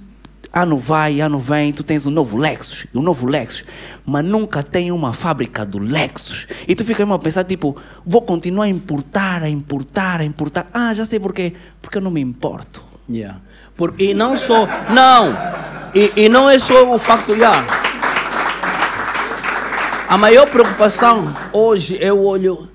[0.53, 3.65] ano vai, ano vem, tu tens um novo Lexus, um novo Lexus,
[4.05, 6.47] mas nunca tem uma fábrica do Lexus.
[6.69, 10.67] E tu fica mesmo a pensar, tipo, vou continuar a importar, a importar, a importar.
[10.73, 11.55] Ah, já sei porquê.
[11.81, 12.83] Porque eu não me importo.
[13.09, 13.41] Yeah.
[13.77, 14.67] Por, e não só.
[14.91, 15.33] Não!
[15.95, 17.33] E, e não é só o facto.
[17.33, 17.67] Yeah.
[20.09, 22.69] A maior preocupação hoje eu olho.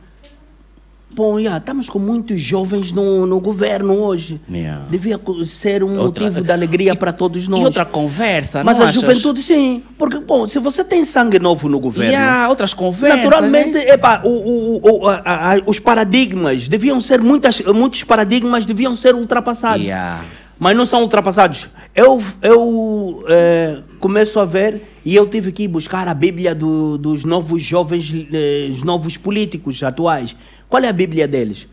[1.17, 4.39] Bom, yeah, estamos com muitos jovens no, no governo hoje.
[4.47, 4.83] Yeah.
[4.87, 7.59] Devia ser um Outra- motivo de alegria para todos nós.
[7.59, 8.93] E outra conversa, Mas a achas?
[8.93, 9.81] juventude, sim.
[9.97, 12.15] Porque, bom, se você tem sangue novo no governo.
[12.15, 13.17] Há outras conversas.
[13.23, 13.89] Naturalmente, né?
[13.89, 19.15] epá, o- o- o- a- a- os paradigmas deviam ser, muitas, muitos paradigmas deviam ser
[19.15, 19.81] ultrapassados.
[19.83, 20.23] Yeah.
[20.59, 21.67] Mas não são ultrapassados.
[21.95, 26.95] Eu, eu eh, começo a ver e eu tive que ir buscar a Bíblia do-
[26.97, 30.35] dos novos jovens, eh, os novos políticos atuais.
[30.69, 31.67] Qual é a Bíblia deles?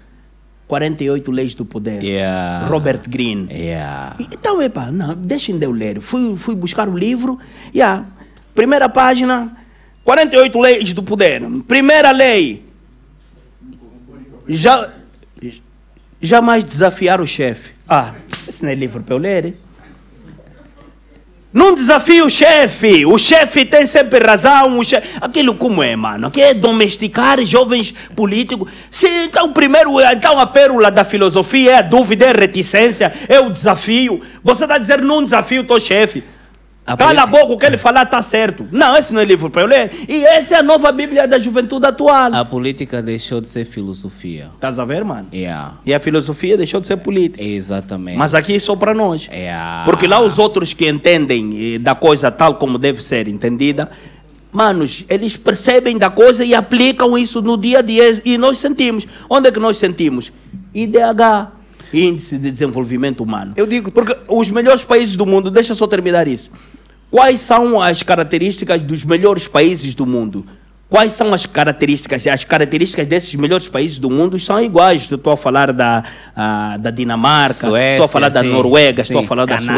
[0.67, 2.03] 48 Leis do Poder.
[2.03, 2.67] Yeah.
[2.69, 3.53] Robert Greene.
[3.53, 4.17] Yeah.
[4.19, 6.01] Então, epa, não, deixem de eu ler.
[6.01, 7.39] Fui, fui buscar o livro,
[7.83, 8.05] a
[8.55, 9.57] primeira página,
[10.05, 11.43] 48 leis do poder.
[11.67, 12.65] Primeira lei.
[14.49, 14.93] Já,
[16.21, 17.73] jamais desafiar o chefe.
[17.89, 18.15] Ah,
[18.49, 19.57] esse não é livro para eu ler.
[21.55, 23.07] Não desafie o chefe.
[23.07, 24.83] O chefe tem sempre razão.
[24.83, 25.17] Chefe...
[25.21, 26.29] Aquilo como é, mano?
[26.29, 28.73] Que é domesticar jovens políticos.
[28.91, 33.39] Se, então, primeiro, então a pérola da filosofia é a dúvida, é a reticência, é
[33.39, 34.21] o desafio.
[34.43, 36.25] Você está dizendo não desafio teu chefe.
[36.87, 38.69] A Cala a boca, o que ele falar está certo.
[38.71, 39.91] Não, esse não é livro para eu ler.
[40.07, 42.35] E essa é a nova Bíblia da juventude atual.
[42.35, 44.51] A política deixou de ser filosofia.
[44.55, 45.29] Estás a ver, mano?
[45.33, 45.79] Yeah.
[45.87, 47.43] E a filosofia deixou de ser política.
[47.43, 48.19] Exatamente.
[48.19, 49.29] Mas aqui é só para nós.
[49.33, 49.85] Yeah.
[49.87, 53.91] Porque lá os outros que entendem eh, da coisa tal como deve ser entendida,
[54.53, 59.07] manos, eles percebem da coisa e aplicam isso no dia a dia e nós sentimos.
[59.31, 60.31] Onde é que nós sentimos?
[60.75, 61.49] IDH,
[61.95, 63.55] Índice de Desenvolvimento Humano.
[63.57, 66.51] Eu digo- Porque os melhores países do mundo, deixa eu só terminar isso.
[67.15, 70.45] Quais são as características dos melhores países do mundo?
[70.91, 72.27] Quais são as características?
[72.27, 75.07] As características desses melhores países do mundo são iguais.
[75.09, 76.03] Estou a falar da,
[76.35, 78.49] ah, da Dinamarca, Suécia, estou a falar da sim.
[78.49, 79.75] Noruega, estou a Sim, falar da Canadá.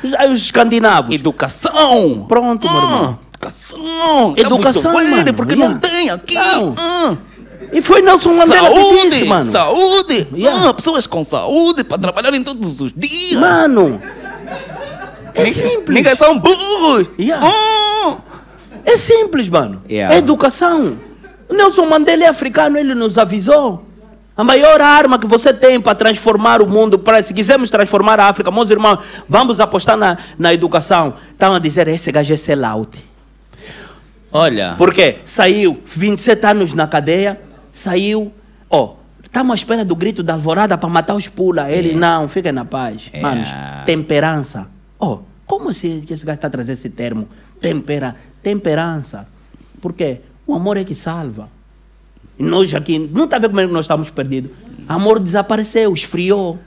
[0.00, 1.14] Suécia, os, os escandinavos.
[1.14, 2.24] Educação!
[2.26, 3.18] Pronto, meu irmão.
[3.28, 4.34] Educação!
[4.38, 5.34] Educação, Muito mano.
[5.34, 5.74] Porque Yeah.
[5.74, 6.34] não tem aqui.
[6.34, 6.74] Não.
[6.78, 7.14] Ah.
[7.74, 9.02] E foi Nelson Mandela que Saúde!
[9.02, 9.44] disse, mano.
[9.44, 10.26] Saúde!
[10.34, 10.70] Yeah.
[10.70, 13.38] Ah, pessoas com saúde para trabalharem todos os dias.
[13.38, 14.00] Mano,
[15.34, 15.96] é simples.
[15.96, 17.08] Ninguém são burros!
[17.18, 17.46] Yeah.
[17.46, 18.16] Ah.
[18.84, 19.82] É simples, mano.
[19.88, 20.14] Yeah.
[20.14, 20.98] É educação.
[21.48, 23.84] O Nelson Mandela é africano, ele nos avisou.
[24.36, 28.28] A maior arma que você tem para transformar o mundo, para se quisermos transformar a
[28.28, 31.14] África, meus irmãos, vamos apostar na, na educação.
[31.32, 32.96] Estão a dizer, esse gajo é sellout.
[34.32, 35.16] Olha, Por quê?
[35.24, 37.40] Saiu 27 anos na cadeia,
[37.72, 38.32] saiu,
[38.70, 41.70] ó, estamos à espera do grito da alvorada para matar os pula.
[41.70, 43.10] Ele, não, fica na paz.
[43.12, 43.20] É.
[43.20, 43.48] Manos,
[43.84, 44.68] temperança.
[45.00, 47.26] Ó, como esse, que esse gajo está a trazer esse termo?
[47.60, 49.26] Tempera, temperança.
[49.80, 50.20] Por quê?
[50.46, 51.48] O amor é que salva.
[52.38, 54.50] E nós aqui, não está vendo como é que nós estamos perdidos?
[54.88, 56.58] Amor desapareceu, esfriou.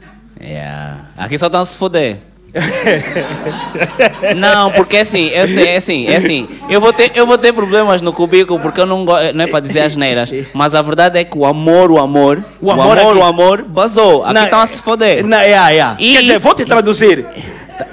[0.42, 1.06] Yeah.
[1.18, 2.20] Aqui só estão a se foder.
[4.36, 6.48] não, porque assim, eu sei, é assim, é assim.
[6.70, 9.48] Eu vou ter, eu vou ter problemas no cubículo porque eu não gosto, não é
[9.48, 12.72] para dizer as neiras, mas a verdade é que o amor, o amor, O o
[12.72, 14.24] amor o amor, vazou.
[14.24, 15.26] Aqui Não, estão a se foder.
[15.26, 15.96] Não, é, é.
[16.00, 17.26] E- Quer dizer, vou te traduzir.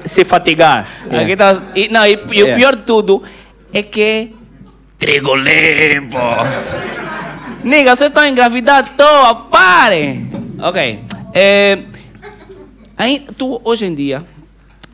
[0.05, 0.87] Se fatigar.
[1.11, 2.53] Aqui tá, e, não, e, e É.
[2.53, 3.23] o pior de tudo
[3.73, 4.35] é que
[4.99, 6.19] trigo limpo.
[7.63, 10.29] Niga, vocês estão engravidados à toa, parem!
[10.63, 11.01] Ok.
[11.35, 11.79] É,
[12.97, 14.25] aí, tu, hoje em dia,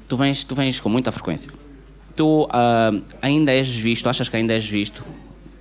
[0.09, 1.51] tu vens, tu vens com muita frequência.
[2.15, 5.05] Tu ah, ainda és visto, achas que ainda és visto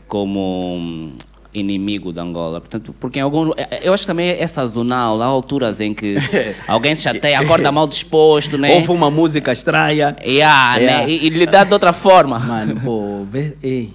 [0.07, 1.13] como
[1.55, 2.59] inimigo da Angola?
[2.59, 3.51] Portanto, porque em algum,
[3.81, 6.15] eu acho que também é sazonal, há alturas em que
[6.67, 8.73] alguém se chateia, acorda mal disposto, né?
[8.75, 10.15] Houve uma música estranha.
[10.23, 11.05] Yeah, Yeah.
[11.05, 11.09] Né?
[11.09, 12.37] E, e lidar de outra forma.
[12.39, 13.93] Mano, pô, vê, ei,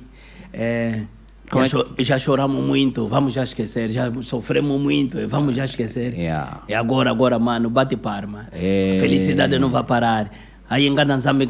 [0.52, 1.02] é,
[1.52, 6.14] já, é que- já choramos muito, vamos já esquecer, já sofremos muito, vamos já esquecer.
[6.14, 6.62] Yeah.
[6.68, 8.48] E agora, agora, mano, bate palma.
[8.52, 8.96] É.
[9.00, 10.30] Felicidade não vai parar.
[10.71, 11.49] Aí engana Nzambe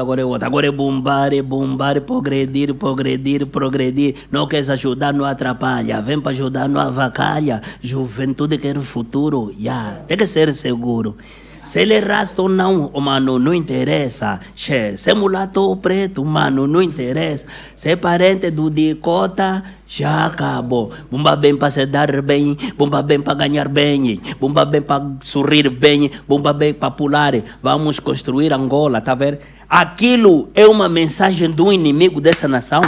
[0.00, 0.48] agora é outra.
[0.48, 4.16] Agora é bombar, bombar, progredir, progredir, progredir.
[4.32, 6.02] Não queres ajudar, não atrapalha.
[6.02, 7.62] Vem para ajudar, não avacalha.
[7.80, 10.00] Juventude quer o futuro, yeah.
[10.08, 11.16] tem que ser seguro.
[11.66, 14.38] Se ele é rasta ou não, mano, não interessa.
[14.54, 17.44] Che, se é mulato ou preto, mano, não interessa.
[17.74, 20.92] Se é parente do Dicota, já acabou.
[21.10, 25.68] Bomba bem para se dar bem, bomba bem para ganhar bem, bomba bem para sorrir
[25.68, 27.34] bem, bomba bem para pular.
[27.60, 29.38] Vamos construir Angola, tá vendo?
[29.68, 32.80] Aquilo é uma mensagem do inimigo dessa nação.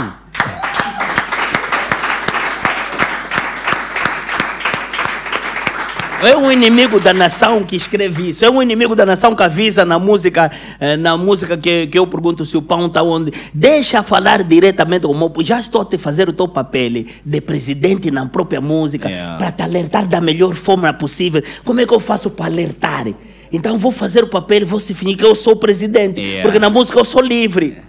[6.21, 8.43] É um inimigo da nação que escreve isso.
[8.43, 12.05] É um inimigo da nação que avisa na música, eh, na música que, que eu
[12.05, 13.31] pergunto se o pão está onde.
[13.53, 15.31] Deixa falar diretamente com o meu.
[15.39, 19.37] Já estou a te fazer o teu papel de presidente na própria música Yeah.
[19.37, 21.41] para te alertar da melhor forma possível.
[21.63, 23.07] Como é que eu faço para alertar?
[23.51, 26.43] Então vou fazer o papel, vou se fingir que eu sou o presidente, Yeah.
[26.43, 27.88] porque na música eu sou livre.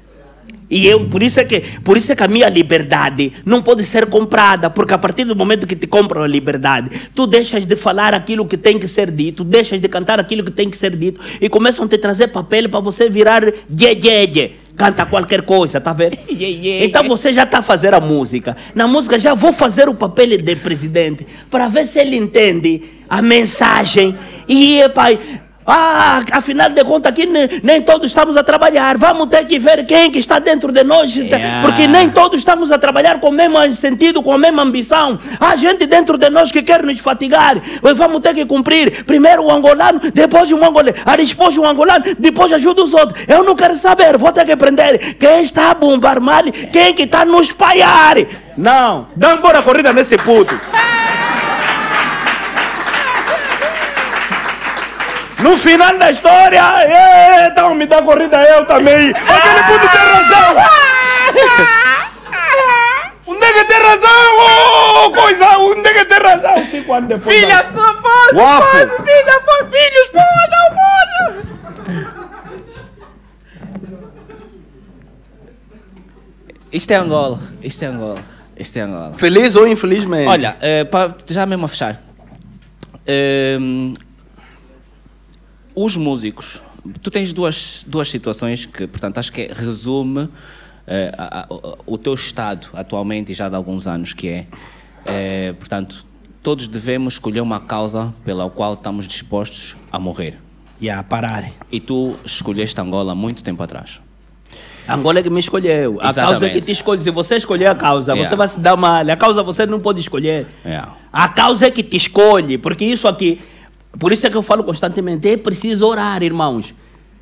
[0.70, 3.82] E eu, por isso, é que, por isso é que a minha liberdade não pode
[3.82, 7.74] ser comprada, porque a partir do momento que te compram a liberdade, tu deixas de
[7.74, 10.94] falar aquilo que tem que ser dito, deixas de cantar aquilo que tem que ser
[10.94, 14.52] dito, e começam a te trazer papel para você virar ye, ye, ye.
[14.76, 16.16] Canta qualquer coisa, tá vendo?
[16.82, 18.56] Então você já está a fazer a música.
[18.74, 23.20] Na música já vou fazer o papel de presidente, para ver se ele entende a
[23.20, 24.16] mensagem.
[24.48, 25.18] E, pai,
[25.70, 28.98] ah, afinal de contas, aqui ne- nem todos estamos a trabalhar.
[28.98, 31.62] Vamos ter que ver quem que está dentro de nós, Yeah.
[31.66, 35.18] porque nem todos estamos a trabalhar com o mesmo sentido, com a mesma ambição.
[35.38, 37.56] Há gente dentro de nós que quer nos fatigar.
[37.82, 39.04] Mas Vamos ter que cumprir.
[39.04, 40.94] Primeiro o angolano, depois o angolano.
[41.04, 43.24] Ah, depois o angolano, depois ajuda os outros.
[43.28, 46.42] Eu não quero saber, vou ter que aprender quem está a bombar mal,
[46.72, 48.16] quem que está a nos espalhar.
[48.56, 50.58] Não, dá embora a corrida nesse puto.
[55.42, 59.10] No final da história, é, então me dá corrida eu também.
[59.10, 60.56] Aquele puto tem razão.
[63.26, 64.10] Onde é que tem razão?
[65.06, 66.66] Oh, coisa, onde é que tem razão?
[66.66, 67.34] Cinco anos depois.
[67.36, 72.30] Filha, só pode, pode, filha, pode, filhos, pode, pode.
[76.72, 77.38] Isto é Angola.
[77.62, 78.18] Isto é Angola.
[78.56, 79.14] Isto é Angola.
[79.16, 80.28] Feliz ou infelizmente?
[80.28, 82.00] Olha, eh, pa- já mesmo a fechar.
[83.06, 83.94] Ehm,
[85.84, 86.62] os músicos.
[87.02, 90.28] Tu tens duas, duas situações que, portanto, acho que é- resume
[90.86, 94.46] eh, a- a- o- teu estado atualmente e já de alguns anos, que é,
[95.06, 96.04] eh, portanto,
[96.42, 100.38] todos devemos escolher uma causa pela qual estamos dispostos a morrer.
[100.80, 101.50] E a parar.
[101.70, 104.00] E tu escolheste Angola muito tempo atrás.
[104.88, 105.98] Angola é que me escolheu.
[106.00, 107.02] A causa é que te escolhe.
[107.02, 108.28] Se você escolher a causa, Yeah.
[108.28, 109.08] você vai se dar mal.
[109.08, 110.46] A causa você não pode escolher.
[110.64, 110.96] Yeah.
[111.12, 112.56] A causa é que te escolhe.
[112.58, 113.40] Porque isso aqui.
[113.98, 116.74] Por isso é que eu falo constantemente: é preciso orar, irmãos.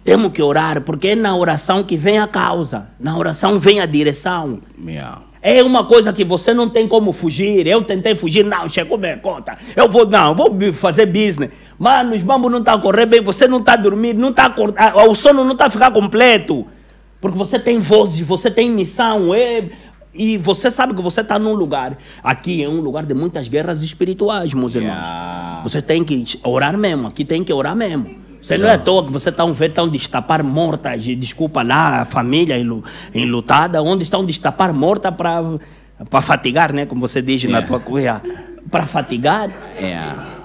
[0.04, 2.88] Temos que orar, porque é na oração que vem a causa.
[2.98, 4.60] Na oração vem a direção.
[4.86, 5.22] Yeah.
[5.40, 7.66] É uma coisa que você não tem como fugir.
[7.66, 9.56] Eu tentei fugir, não, chegou minha conta.
[9.76, 11.50] Eu vou, não, vou fazer business.
[11.78, 14.52] Mano, os bambos não estão a correr bem, você não está a dormir, não está
[15.06, 16.66] o sono não está a ficar completo.
[17.20, 19.34] Porque você tem vozes, você tem missão.
[19.34, 19.64] É,
[20.18, 21.96] e você sabe que você está num lugar.
[22.22, 24.92] Aqui é um lugar de muitas guerras espirituais, meus irmãos.
[24.98, 25.60] Yeah.
[25.62, 28.18] Você tem que orar mesmo, aqui tem que orar mesmo.
[28.42, 32.04] Você não é à toa que você está vendo estão destapar mortas, desculpa lá, a
[32.04, 35.42] família enlu- enlutada, onde estão destapar morta para
[36.08, 36.86] para fatigar, né?
[36.86, 37.66] Como você diz na Yeah.
[37.66, 38.22] tua coisa.
[38.70, 39.50] Para fatigar.
[39.80, 40.37] Yeah.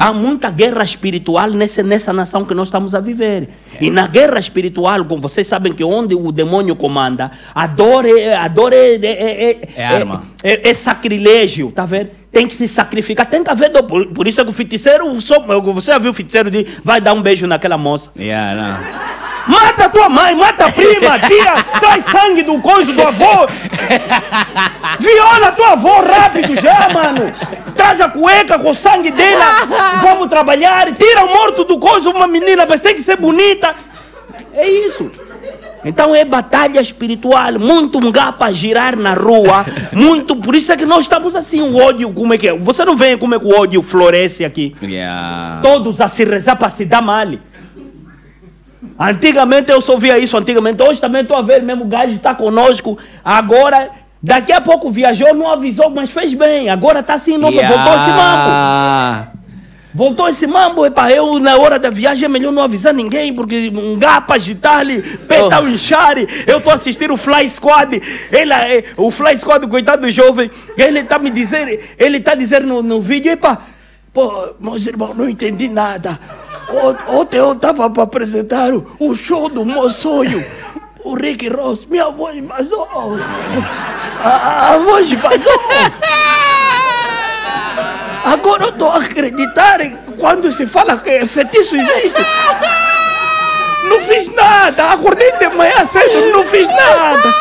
[0.00, 3.50] Há muita guerra espiritual nessa, nessa nação que nós estamos a viver.
[3.78, 8.34] E na guerra espiritual, como vocês sabem que onde o demônio comanda, a dor é,
[8.34, 10.22] a dor é, é, é, É arma.
[10.42, 12.12] é, é sacrilégio, tá vendo?
[12.32, 13.82] Tem que se sacrificar, tem que haver dor.
[13.82, 16.98] Por, por isso é que o feiticeiro, só- você já viu o feiticeiro de vai
[17.00, 18.10] dar um beijo naquela moça.
[18.18, 19.10] Yeah, não.
[19.54, 23.46] Mata tua mãe, mata a prima, tira, traz sangue do coiso do avô.
[25.00, 27.32] Viola tua avó rápido já, mano.
[27.80, 29.64] Traz a cueca com o sangue dela.
[30.04, 30.94] Vamos trabalhar.
[30.94, 33.74] Tira o morto do coiso, uma menina, mas tem que ser bonita.
[34.52, 35.10] É isso.
[35.82, 39.64] Então é batalha espiritual, muito lugar para girar na rua,
[39.94, 42.54] muito, por isso é que nós estamos assim, o ódio, como é que é?
[42.54, 44.76] Você não vê como é que o ódio floresce aqui?
[44.82, 45.60] Yeah.
[45.62, 47.28] todos a se rezar para se dar mal.
[48.98, 50.82] Antigamente eu só via isso, antigamente.
[50.82, 52.98] Hoje também estou a ver mesmo o gajo está conosco.
[53.24, 53.90] Agora,
[54.22, 56.68] daqui a pouco viajou, não avisou, mas fez bem.
[56.68, 58.48] Agora está assim, novo, voltou esse mambo.
[58.48, 59.30] Yeah.
[59.92, 63.72] Voltou esse mambo, epa, eu na hora da viagem é melhor não avisar ninguém, porque
[63.74, 65.64] um gapa agitar ali, peta Oh.
[65.64, 68.00] o enxare, eu tô assistindo o Fly Squad,
[68.30, 70.48] ele, é, o Fly Squad, coitado do jovem,
[70.78, 73.58] ele tá me dizendo, ele tá dizendo no, no vídeo, epa,
[74.12, 76.20] pô, meus irmãos, não entendi nada.
[77.08, 80.40] Ontem eu tava para apresentar o show do meu sonho,
[81.04, 82.88] o Rick Ross, minha voz vazou,
[84.22, 85.60] a, a- voz vazou.
[88.24, 89.78] Agora eu estou a acreditar
[90.18, 92.24] quando se fala que feitiço existe.
[93.88, 97.34] Não fiz nada, acordei de manhã cedo, não fiz nada.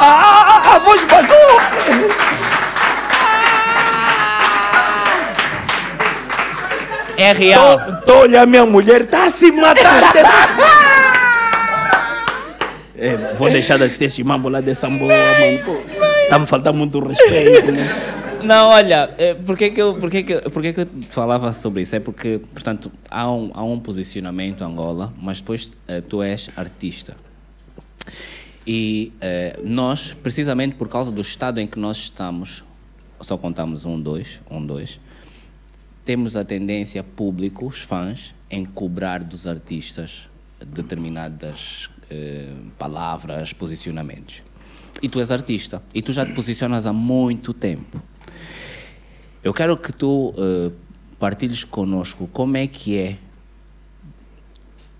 [0.00, 1.60] A, a, a- voz vazou.
[7.16, 7.78] É real.
[8.06, 10.12] Tô, tô olhando minha mulher, tá a se matar.
[12.98, 15.64] É, vou deixar de assistir esse mambo lá de Samboa, mano.
[15.64, 18.16] Pô, tá me faltando muito respeito, né?
[18.42, 21.94] Não, olha, é, porque que eu, porque que, porque que eu falava sobre isso?
[21.94, 27.16] É porque, portanto, há um, há um posicionamento Angola, mas depois eh, tu és artista.
[28.66, 32.64] E eh, nós, precisamente por causa do estado em que nós estamos,
[33.20, 35.00] só contamos um, dois, um, dois,
[36.04, 40.28] temos a tendência, público, os fãs, em cobrar dos artistas
[40.64, 41.90] determinadas
[42.78, 44.42] palavras, posicionamentos.
[45.02, 48.02] E tu és artista, e tu já te posicionas há muito tempo.
[49.42, 50.72] Eu quero que tu uh,
[51.18, 53.18] partilhes connosco como é que é.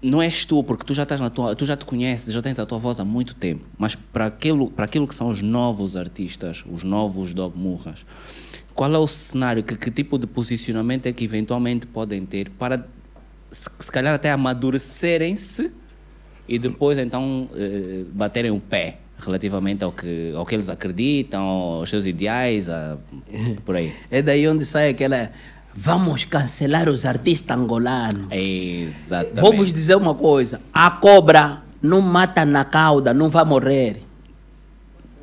[0.01, 2.57] Não és tu, porque tu já estás na tua, tu já te conheces, já tens
[2.61, 3.65] a tua voz há muito tempo.
[3.77, 8.07] Mas para aquilo, para aquilo que são os novos artistas, os novos dogmurras,
[8.77, 12.87] qual é o cenário, que, que tipo de posicionamento é que eventualmente podem ter para,
[13.51, 15.73] se, se calhar até amadurecerem-se
[16.49, 18.99] e depois então uh, baterem o pé?
[19.21, 22.97] relativamente ao que, ao que eles acreditam, aos seus ideais, a,
[23.65, 23.93] por aí.
[24.11, 25.31] É daí onde sai aquela.
[25.75, 28.29] Vamos cancelar os artistas angolanos.
[28.31, 29.41] Exatamente.
[29.41, 34.03] Vou vos dizer uma coisa: a cobra não mata na cauda, não vai morrer.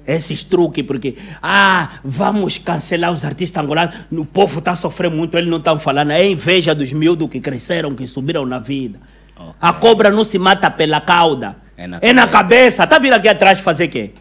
[0.08, 5.50] Esses truques, porque, ah, vamos cancelar os artistas angolanos, o povo está sofrendo muito, eles
[5.50, 9.00] não estão falando, é inveja dos miúdos que cresceram, que subiram na vida.
[9.36, 9.54] Okay.
[9.62, 12.88] A cobra não se mata pela cauda, é na, é na cabeça.
[12.88, 14.12] Tá vindo aqui atrás fazer o quê?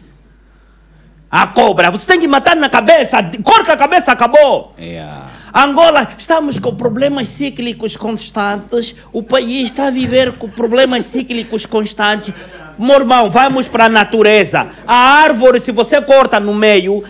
[1.31, 4.73] A cobra, você tem que matar na cabeça, corta a cabeça, acabou.
[4.79, 5.29] Yeah.
[5.53, 8.93] Angola, estamos com problemas cíclicos constantes.
[9.13, 12.33] O país está a viver com problemas cíclicos constantes.
[12.77, 14.67] Meu irmão, vamos para a natureza.
[14.85, 17.05] A árvore, se você corta no meio,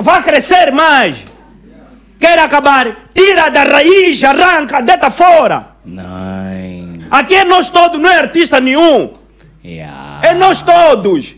[0.00, 1.16] vai crescer mais.
[2.20, 3.08] Quer acabar?
[3.12, 5.70] Tira da raiz, arranca, deita fora.
[5.84, 6.59] Nice.
[7.10, 9.14] Aqui é nós todos, não é artista nenhum.
[9.64, 10.20] Yeah.
[10.22, 11.34] É nós todos.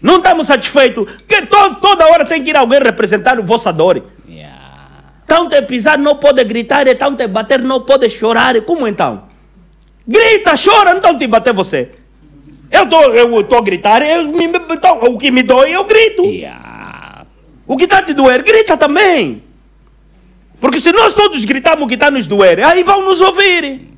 [0.00, 1.12] Não estamos satisfeitos.
[1.26, 4.02] Que to toda hora tem que ir alguém representar o vossa dor.
[4.28, 4.56] Yeah.
[5.50, 8.60] Te pisar não pode gritar, então te bater não pode chorar.
[8.62, 9.24] Como então?
[10.06, 11.90] Grita, chora, então te bater você.
[12.70, 16.24] Eu tô, eu tô a gritar, eu me, então, o que me dói eu grito.
[16.24, 17.26] Yeah.
[17.66, 19.42] O que está te doer, grita também.
[20.60, 23.89] Porque se nós todos gritamos o que está nos doer, aí vão nos ouvir.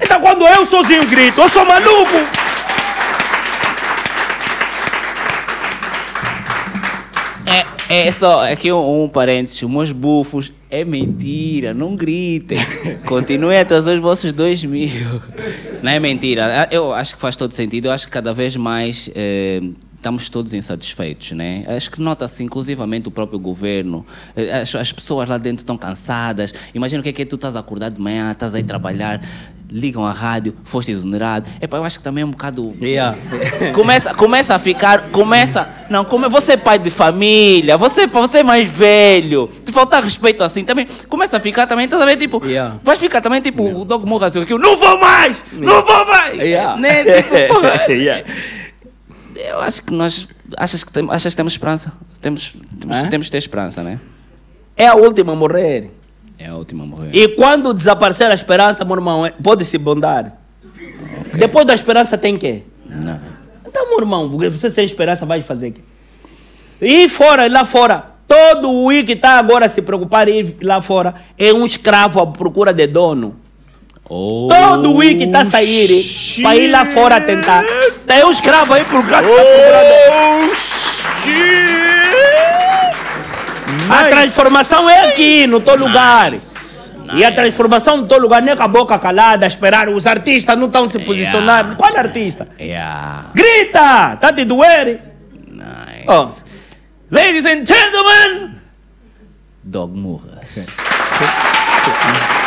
[0.00, 2.16] Então quando eu sozinho grito, eu sou maluco.
[7.46, 12.58] É, é só aqui um, um parênteses, meus bufos é mentira, não gritem.
[13.04, 14.88] Continuem a trazer os vossos dois mil.
[15.82, 16.68] Não é mentira.
[16.70, 17.86] Eu acho que faz todo sentido.
[17.86, 19.60] Eu acho que cada vez mais eh,
[20.00, 21.64] estamos todos insatisfeitos, né?
[21.68, 24.04] Acho que nota-se, inclusivamente, o próprio governo.
[24.34, 26.54] Eh, as, as, pessoas lá dentro estão cansadas.
[26.74, 29.20] Imagina o que é que é, tu estás acordado de manhã, estás aí trabalhar
[29.72, 31.48] ligam a rádio, foste exonerado.
[31.60, 32.74] Epa, eu acho que também é um bocado.
[32.80, 33.16] Yeah.
[33.72, 35.10] começa, começa a ficar.
[35.10, 35.68] Começa.
[35.88, 39.48] Não, como você é pai de família, você, você é mais velho.
[39.64, 40.88] Te falta respeito assim também.
[41.08, 42.16] Começa a ficar também, estás a ver?
[42.16, 42.76] Tipo, yeah.
[42.82, 43.80] vais ficar também tipo yeah.
[43.80, 45.42] o Dog Morra assim, não vou mais!
[45.52, 46.36] Não vou mais!
[46.36, 46.76] Yeah.
[46.76, 47.04] Né?
[47.20, 48.24] Tipo, porra, yeah.
[49.48, 50.28] Eu acho que nós.
[50.56, 51.92] Achas que, tem, achas que temos esperança?
[52.20, 53.98] Temos, temos, temos de ter esperança, né?
[54.76, 55.90] É a última a morrer.
[56.38, 57.10] É a última a morrer.
[57.12, 60.38] E quando desaparecer a esperança, meu irmão, é, pode se bondar.
[60.62, 61.40] Okay.
[61.40, 62.62] Depois da esperança tem quê?
[62.84, 63.20] Não.
[63.66, 65.80] Então, meu irmão, você sem esperança vai fazer quê?
[66.80, 71.14] E fora, lá fora, todo o que está agora se preocupar em ir lá fora
[71.38, 73.36] é um escravo à procura de dono.
[74.12, 76.04] Oh, todo o que está a sair
[76.42, 77.64] para ir lá fora tentar.
[78.30, 79.26] Um escravo aí por trás.
[79.26, 80.52] Oh,
[83.92, 86.32] a transformação é aqui, no teu lugar.
[87.14, 89.88] E a transformação no teu lugar não é com a boca calada, esperar.
[89.88, 91.70] Os artistas não estão se posicionando.
[91.70, 91.76] Yeah.
[91.76, 92.48] Qual artista?
[92.60, 93.30] Yeah.
[93.34, 94.16] Grita!
[94.16, 95.00] Tá te doer?
[95.48, 96.04] Nice.
[96.06, 96.28] Oh.
[97.10, 98.54] Ladies and gentlemen,
[99.64, 100.66] Dog Murras.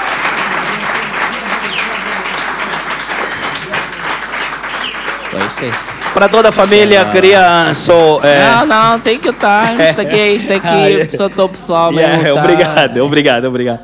[6.14, 8.20] Para toda a família, queria só.
[8.24, 8.40] É...
[8.40, 9.90] Não, não, take your time.
[9.90, 12.14] Isto aqui, isto aqui, só tô pessoal mesmo.
[12.14, 12.40] Yeah, tá...
[12.42, 13.80] Obrigado, obrigado, obrigado.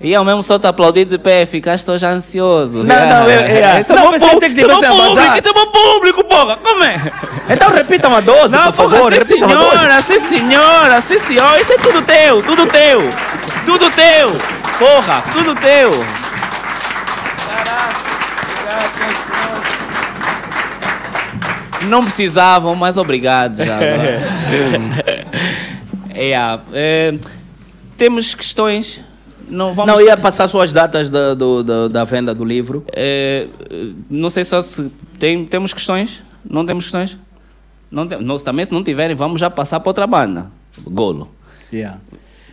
[0.00, 2.84] E eu mesmo só te aplaudi de pé, ficaste já ansioso.
[2.84, 3.20] Não, yeah.
[3.20, 3.40] não, eu.
[3.40, 3.80] Yeah.
[3.80, 7.00] Isso é público, isso é público, isso é meu público, porra, como é?
[7.48, 9.12] Então repita uma dose, não, por favor.
[9.14, 11.60] Sim, senhora, sim, senhora, sim, senhora.
[11.60, 13.00] Isso é tudo teu, tudo teu.
[13.64, 14.32] Tudo teu.
[14.78, 15.90] Porra, tudo teu.
[21.88, 23.78] Não precisavam, mas obrigado já.
[26.12, 26.32] é,
[26.72, 27.14] é,
[27.96, 29.00] temos questões.
[29.48, 32.84] Não, vamos não ia passar suas datas da, do, da, da venda do livro.
[32.92, 33.46] É,
[34.10, 36.22] não sei só se tem, temos questões.
[36.48, 37.16] Não temos questões?
[37.90, 40.50] Não tem- nós também, se não tiverem, vamos já passar para outra banda.
[40.84, 41.30] Golo.
[41.72, 41.98] Yeah.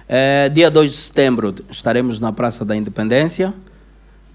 [0.08, 3.54] É, dia 2 de setembro estaremos na Praça da Independência,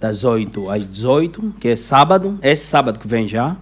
[0.01, 3.57] das 8 às 18, que é sábado, esse sábado que vem já.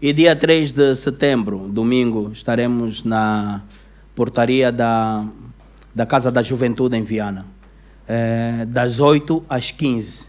[0.00, 3.62] E dia 3 de setembro, domingo, estaremos na
[4.14, 5.26] portaria da,
[5.94, 7.44] da Casa da Juventude em Viana,
[8.06, 10.26] é, das 8 às 15.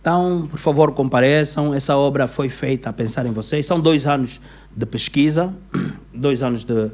[0.00, 1.74] Então, por favor, compareçam.
[1.74, 3.66] Essa obra foi feita a pensar em vocês.
[3.66, 4.40] São dois anos
[4.74, 5.54] de pesquisa,
[6.14, 6.88] dois anos de,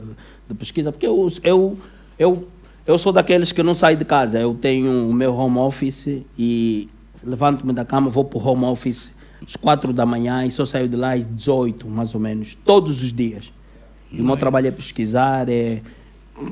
[0.48, 1.78] de pesquisa, porque eu, eu,
[2.18, 2.48] eu,
[2.86, 4.38] eu sou daqueles que não saem de casa.
[4.38, 6.88] Eu tenho o meu home office e
[7.24, 9.12] levanto-me da cama, vou para o home office
[9.46, 13.02] às quatro da manhã e só saio de lá às 18, mais ou menos, todos
[13.02, 13.52] os dias.
[14.10, 15.80] E o meu trabalho é pesquisar, é,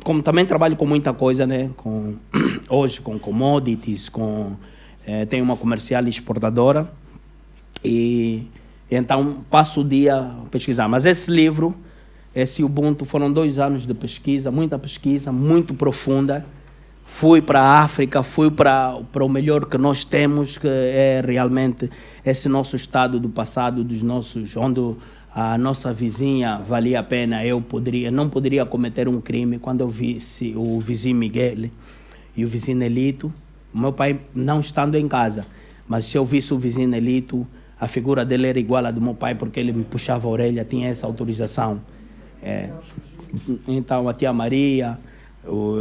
[0.04, 1.70] como também trabalho com muita coisa, né?
[1.76, 2.16] Com,
[2.68, 4.56] hoje com commodities, com
[5.06, 6.88] eh, tenho uma comercial exportadora
[7.84, 8.46] e
[8.90, 10.88] então passo o dia a pesquisar.
[10.88, 11.74] Mas esse livro,
[12.34, 16.46] esse Ubuntu, foram dois anos de pesquisa, muita pesquisa, muito profunda.
[17.14, 21.88] Fui para a África, fui para, para o melhor que nós temos, que é realmente
[22.24, 24.96] esse nosso estado do passado, dos nossos, onde
[25.32, 29.88] a nossa vizinha valia a pena, eu poderia, não poderia cometer um crime quando eu
[29.88, 31.70] visse o vizinho Miguel
[32.36, 33.32] e o vizinho Nelito,
[33.72, 35.46] o meu pai não estando em casa,
[35.86, 37.46] mas se eu visse o vizinho Nelito,
[37.78, 40.64] a figura dele era igual à do meu pai porque ele me puxava a orelha,
[40.64, 41.80] tinha essa autorização.
[42.42, 42.70] É,
[43.68, 44.98] então a tia Maria,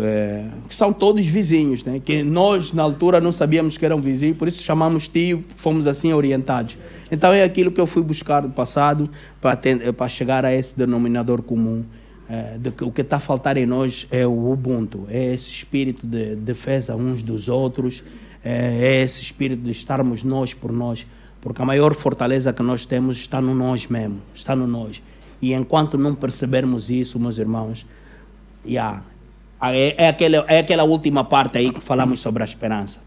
[0.04, 2.02] é, que são todos vizinhos, né?
[2.04, 6.12] que nós na altura não sabíamos que eram vizinhos, por isso chamamos tio, fomos assim
[6.14, 6.78] orientados.
[7.12, 9.10] Então é aquilo que eu fui buscar no passado
[9.40, 11.84] para, ten- para chegar a esse denominador comum.
[12.30, 15.52] É, de que o que está a faltar em nós é o Ubuntu, é esse
[15.52, 18.02] espírito de defesa uns dos outros,
[18.42, 21.06] é, é esse espírito de estarmos nós por nós,
[21.42, 25.02] porque a maior fortaleza que nós temos está no nós mesmo, está no nós.
[25.42, 27.86] E enquanto não percebermos isso, meus irmãos,
[28.66, 29.02] yeah,
[29.64, 33.00] é, é, aquela, é aquela última parte aí que falamos sobre a esperança.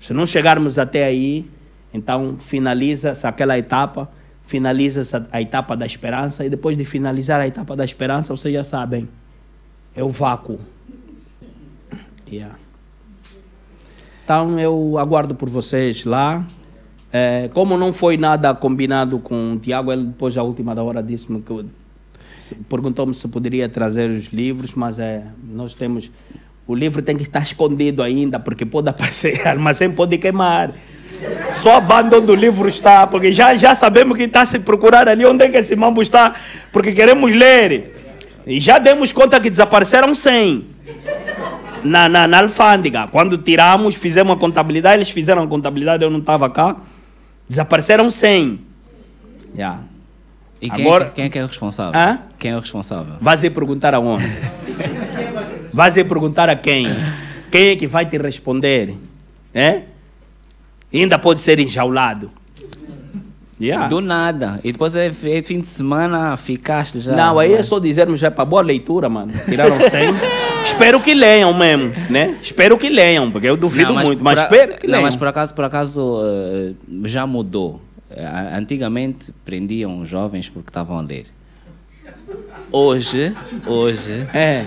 [0.00, 1.48] Se não chegarmos até aí,
[1.92, 4.10] então finaliza-se aquela etapa,
[4.44, 8.52] finaliza-se a, a etapa da esperança, e depois de finalizar a etapa da esperança, vocês
[8.52, 9.08] já sabem,
[9.94, 10.58] é o vácuo.
[12.30, 12.56] Yeah.
[14.24, 16.46] Então eu aguardo por vocês lá.
[17.12, 21.02] É, como não foi nada combinado com o Tiago, ele depois, à última da hora,
[21.02, 21.66] disse-me que.
[22.68, 25.22] Perguntou-me se poderia trazer os livros, mas é,
[25.52, 26.10] nós temos.
[26.66, 30.72] O livro tem que estar escondido ainda, porque pode aparecer, armazém pode queimar.
[31.54, 35.08] Só a banda onde o livro está, porque já, já sabemos que está se procurar
[35.08, 36.34] ali onde é que esse mambo está,
[36.72, 37.94] porque queremos ler.
[38.46, 40.66] E já demos conta que desapareceram 100
[41.84, 43.08] na, na, na alfândega.
[43.08, 46.76] Quando tiramos, fizemos a contabilidade, eles fizeram a contabilidade, eu não estava cá.
[47.48, 48.60] Desapareceram 100.
[49.54, 49.80] Yeah.
[50.60, 51.98] E quem, Agora- é, que- quem é que é o responsável?
[51.98, 52.18] Hã?
[52.38, 53.14] Quem é o responsável?
[53.20, 54.24] Vais ir perguntar aonde?
[55.72, 56.86] Vais ir perguntar a quem?
[57.50, 58.94] Quem é que vai te responder?
[59.54, 59.82] É?
[60.92, 62.30] Ainda pode ser enjaulado.
[63.60, 63.88] Yeah.
[63.88, 64.58] Do nada.
[64.64, 67.14] E depois é, é fim de semana, ficaste já.
[67.14, 69.32] Não, aí é só dizermos já para boa leitura, mano.
[69.46, 69.88] Tiraram 100.
[70.64, 72.36] espero que leiam mesmo, né?
[72.42, 75.02] Espero que leiam, porque eu duvido Não, muito, mas por a- espero que Não, leiam.
[75.02, 76.72] mas por acaso, por acaso eh,
[77.04, 77.82] já mudou.
[78.10, 81.26] Eh, a- Antigamente prendiam jovens porque estavam a ler.
[82.72, 83.34] Hoje,
[83.66, 84.66] hoje, É.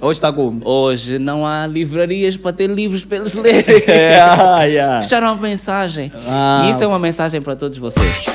[0.00, 0.60] Hoje está como?
[0.68, 3.82] hoje não há livrarias para ter livros para eles lerem.
[3.88, 4.98] É, ah, yeah.
[4.98, 6.12] Deixaram uma mensagem.
[6.28, 6.64] Ah.
[6.66, 8.26] E isso é uma mensagem para todos vocês.